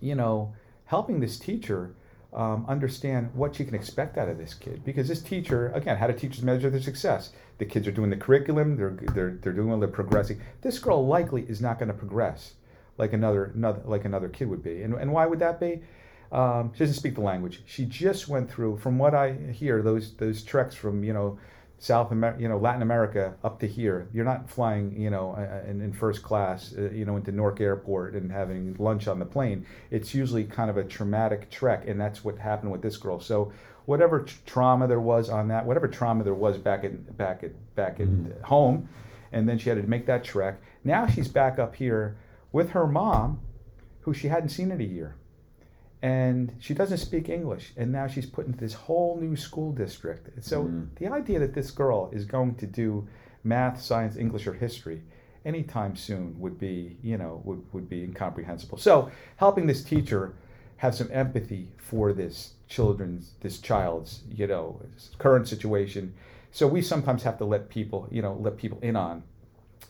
[0.00, 0.54] you know
[0.86, 1.94] helping this teacher
[2.32, 4.84] um, understand what she can expect out of this kid.
[4.84, 7.32] Because this teacher again how do teachers measure their success.
[7.58, 10.40] The kids are doing the curriculum they're they're, they're doing well they're progressing.
[10.62, 12.54] This girl likely is not going to progress
[12.96, 14.82] like another, another like another kid would be.
[14.82, 15.80] And, and why would that be?
[16.30, 17.62] Um, she doesn't speak the language.
[17.66, 21.38] She just went through from what i hear those those treks from you know
[21.78, 24.08] South America, you know, Latin America up to here.
[24.12, 25.34] You're not flying, you know,
[25.66, 29.24] in, in first class, uh, you know, into Newark Airport and having lunch on the
[29.24, 29.64] plane.
[29.90, 33.20] It's usually kind of a traumatic trek, and that's what happened with this girl.
[33.20, 33.52] So,
[33.86, 37.52] whatever t- trauma there was on that, whatever trauma there was back in back at
[37.76, 38.42] back at mm-hmm.
[38.42, 38.88] home,
[39.30, 40.60] and then she had to make that trek.
[40.82, 42.16] Now she's back up here
[42.50, 43.40] with her mom,
[44.00, 45.14] who she hadn't seen in a year
[46.02, 50.44] and she doesn't speak English, and now she's put into this whole new school district.
[50.44, 50.88] So mm.
[50.96, 53.08] the idea that this girl is going to do
[53.42, 55.02] math, science, English, or history
[55.44, 58.78] anytime soon would be, you know, would, would be incomprehensible.
[58.78, 60.34] So helping this teacher
[60.76, 64.80] have some empathy for this children's, this child's, you know,
[65.18, 66.14] current situation.
[66.52, 69.22] So we sometimes have to let people, you know, let people in on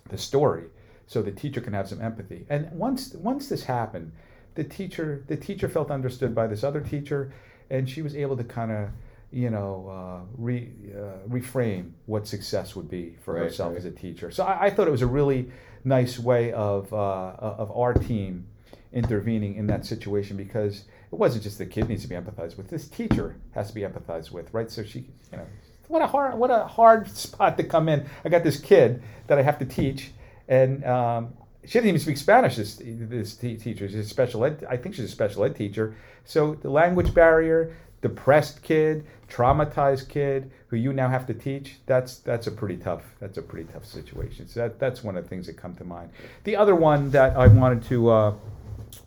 [0.09, 0.64] the story
[1.06, 2.46] so the teacher can have some empathy.
[2.48, 4.12] And once once this happened,
[4.59, 7.32] the teacher the teacher felt understood by this other teacher,
[7.70, 8.88] and she was able to kind of
[9.30, 13.78] you know uh, re, uh, reframe what success would be for right, herself right.
[13.78, 14.32] as a teacher.
[14.32, 15.52] So I, I, thought it was a really
[15.84, 18.48] nice way of uh, of our team
[18.92, 22.68] intervening in that situation because it wasn't just the kid needs to be empathized with.
[22.68, 24.68] This teacher has to be empathized with, right?
[24.68, 25.46] So she, you know,
[25.86, 28.09] what a hard what a hard spot to come in.
[28.24, 30.11] I got this kid that I have to teach,
[30.48, 31.34] and um,
[31.64, 32.56] she didn't even speak Spanish.
[32.56, 34.64] This this teacher, she's a special ed.
[34.68, 35.94] I think she's a special ed teacher.
[36.24, 41.76] So the language barrier, depressed kid, traumatized kid, who you now have to teach.
[41.86, 43.02] That's that's a pretty tough.
[43.20, 44.48] That's a pretty tough situation.
[44.48, 46.11] So that that's one of the things that come to mind.
[46.44, 48.34] The other one that I wanted to uh,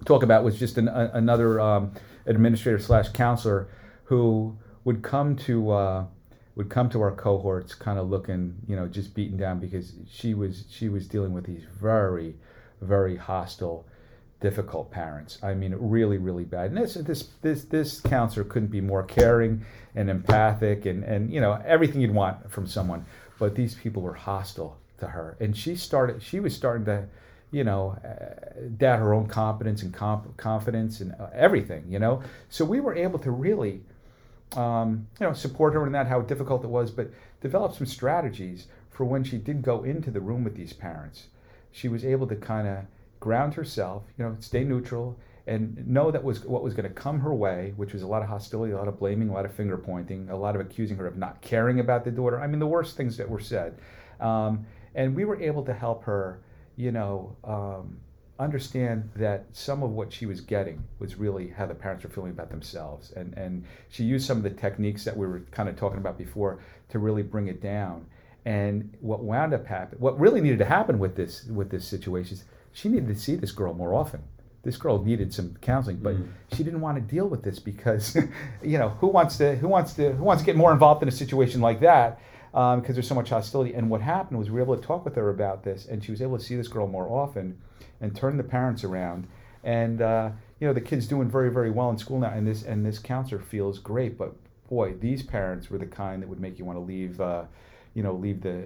[0.05, 1.93] talk about was just an, a, another um,
[2.25, 3.69] administrator slash counselor
[4.05, 5.71] who would come to.
[5.71, 6.05] Uh,
[6.55, 10.33] would come to our cohorts kind of looking you know just beaten down because she
[10.33, 12.35] was she was dealing with these very
[12.81, 13.85] very hostile,
[14.39, 15.37] difficult parents.
[15.43, 16.71] I mean, really, really bad.
[16.71, 19.63] And this this this this counselor couldn't be more caring
[19.95, 23.05] and empathic and and you know everything you'd want from someone.
[23.39, 26.21] But these people were hostile to her, and she started.
[26.21, 27.07] She was starting to,
[27.51, 31.85] you know, uh, doubt her own competence and comp- confidence and uh, everything.
[31.87, 33.81] You know, so we were able to really.
[34.57, 38.67] Um, you know, support her in that, how difficult it was, but develop some strategies
[38.89, 41.27] for when she did go into the room with these parents
[41.71, 42.85] she was able to kind of
[43.19, 47.19] ground herself, you know, stay neutral, and know that was what was going to come
[47.19, 49.53] her way, which was a lot of hostility, a lot of blaming, a lot of
[49.53, 52.39] finger pointing, a lot of accusing her of not caring about the daughter.
[52.39, 53.77] I mean, the worst things that were said.
[54.19, 56.41] Um, and we were able to help her,
[56.75, 57.97] you know, um,
[58.39, 62.31] understand that some of what she was getting was really how the parents were feeling
[62.31, 63.11] about themselves.
[63.11, 66.17] And, and she used some of the techniques that we were kind of talking about
[66.17, 66.59] before
[66.89, 68.05] to really bring it down.
[68.45, 72.37] And what wound up happening, what really needed to happen with this with this situation
[72.37, 74.23] is she needed to see this girl more often.
[74.63, 76.27] This girl needed some counseling, but mm.
[76.55, 78.15] she didn't want to deal with this because,
[78.63, 81.09] you know, who wants to who wants to who wants to get more involved in
[81.09, 82.19] a situation like that
[82.51, 83.73] because um, there's so much hostility.
[83.73, 86.11] And what happened was we were able to talk with her about this, and she
[86.11, 87.57] was able to see this girl more often
[88.01, 89.27] and turn the parents around.
[89.63, 92.63] And uh, you know, the kid's doing very very well in school now, and this
[92.63, 94.17] and this counselor feels great.
[94.17, 94.35] But
[94.69, 97.21] boy, these parents were the kind that would make you want to leave.
[97.21, 97.43] Uh,
[97.93, 98.63] you know, leave the,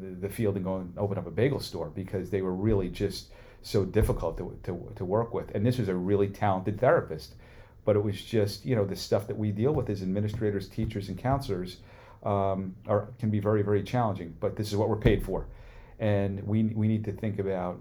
[0.00, 2.88] the, the field and go and open up a bagel store because they were really
[2.88, 3.30] just
[3.62, 5.54] so difficult to, to, to work with.
[5.54, 7.34] And this was a really talented therapist,
[7.84, 11.08] but it was just, you know, the stuff that we deal with as administrators, teachers,
[11.08, 11.78] and counselors
[12.22, 14.34] um, are, can be very, very challenging.
[14.40, 15.46] But this is what we're paid for.
[15.98, 17.80] And we, we need to think about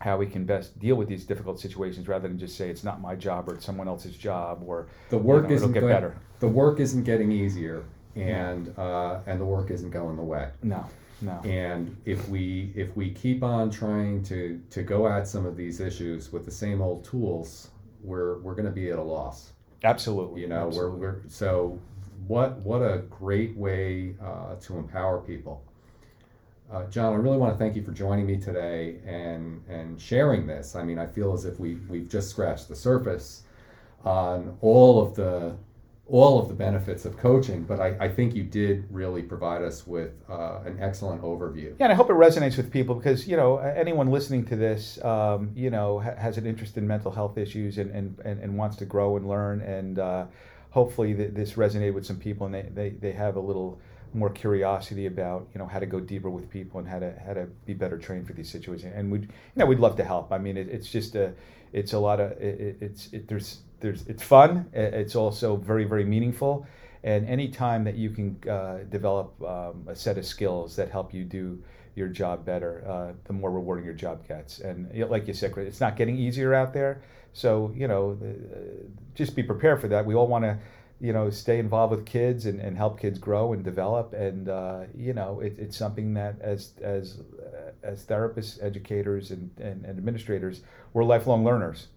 [0.00, 3.00] how we can best deal with these difficult situations rather than just say it's not
[3.00, 5.92] my job or it's someone else's job or the work you know, isn't get going,
[5.92, 6.16] better.
[6.38, 7.84] The work isn't getting easier
[8.16, 10.48] and uh, and the work isn't going the way.
[10.62, 10.86] No,
[11.20, 11.40] no.
[11.44, 15.80] And if we if we keep on trying to to go at some of these
[15.80, 17.70] issues with the same old tools,
[18.02, 19.52] we're we're going to be at a loss.
[19.84, 20.42] Absolutely.
[20.42, 20.98] You know, Absolutely.
[20.98, 21.78] we're we're so
[22.26, 25.62] what what a great way uh, to empower people.
[26.70, 30.46] Uh, John, I really want to thank you for joining me today and and sharing
[30.46, 30.76] this.
[30.76, 33.42] I mean, I feel as if we we've just scratched the surface
[34.04, 35.56] on all of the
[36.10, 39.86] all of the benefits of coaching, but I, I think you did really provide us
[39.86, 41.74] with uh, an excellent overview.
[41.78, 45.02] Yeah, and I hope it resonates with people because you know anyone listening to this,
[45.04, 48.58] um, you know, ha- has an interest in mental health issues and, and, and, and,
[48.58, 50.26] wants to grow and learn, and uh,
[50.70, 53.80] hopefully th- this resonated with some people and they, they, they have a little
[54.12, 57.32] more curiosity about you know how to go deeper with people and how to how
[57.32, 58.92] to be better trained for these situations.
[58.94, 60.32] And we'd you know we'd love to help.
[60.32, 61.32] I mean it, it's just a
[61.72, 64.68] it's a lot of it, it's it, there's there's it's fun.
[64.72, 66.66] It's also very very meaningful.
[67.02, 71.14] And any time that you can uh, develop um, a set of skills that help
[71.14, 71.62] you do
[71.94, 74.60] your job better, uh, the more rewarding your job gets.
[74.60, 77.02] And like you said, it's not getting easier out there.
[77.32, 80.04] So you know, uh, just be prepared for that.
[80.04, 80.58] We all want to
[81.00, 84.82] you know stay involved with kids and, and help kids grow and develop and uh,
[84.94, 87.18] you know it, it's something that as as
[87.82, 90.60] as therapists educators and, and, and, administrators
[90.92, 91.88] we're lifelong learners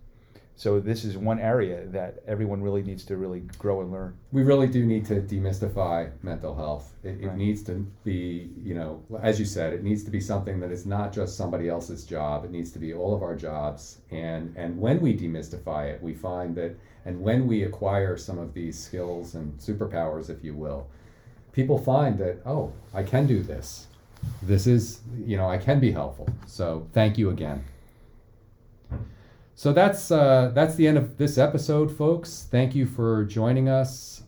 [0.55, 4.43] so this is one area that everyone really needs to really grow and learn we
[4.43, 7.37] really do need to demystify mental health it, it right.
[7.37, 10.85] needs to be you know as you said it needs to be something that is
[10.85, 14.77] not just somebody else's job it needs to be all of our jobs and and
[14.79, 16.75] when we demystify it we find that
[17.05, 20.87] and when we acquire some of these skills and superpowers, if you will,
[21.51, 23.87] people find that, oh, I can do this.
[24.41, 26.29] This is, you know, I can be helpful.
[26.47, 27.65] So thank you again.
[29.55, 32.47] So that's uh, that's the end of this episode, folks.
[32.49, 34.23] Thank you for joining us.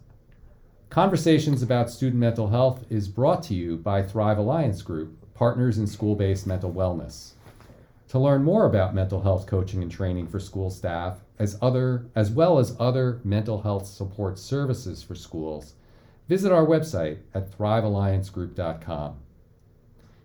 [0.89, 5.87] Conversations about student mental health is brought to you by Thrive Alliance Group, partners in
[5.87, 7.31] school-based mental wellness.
[8.09, 12.29] To learn more about mental health coaching and training for school staff, as other as
[12.29, 15.73] well as other mental health support services for schools,
[16.29, 19.17] visit our website at thrivealliancegroup.com.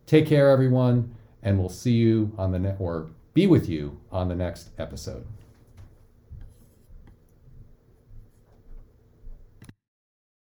[0.07, 4.28] Take care everyone, and we'll see you on the ne- or be with you on
[4.28, 5.24] the next episode.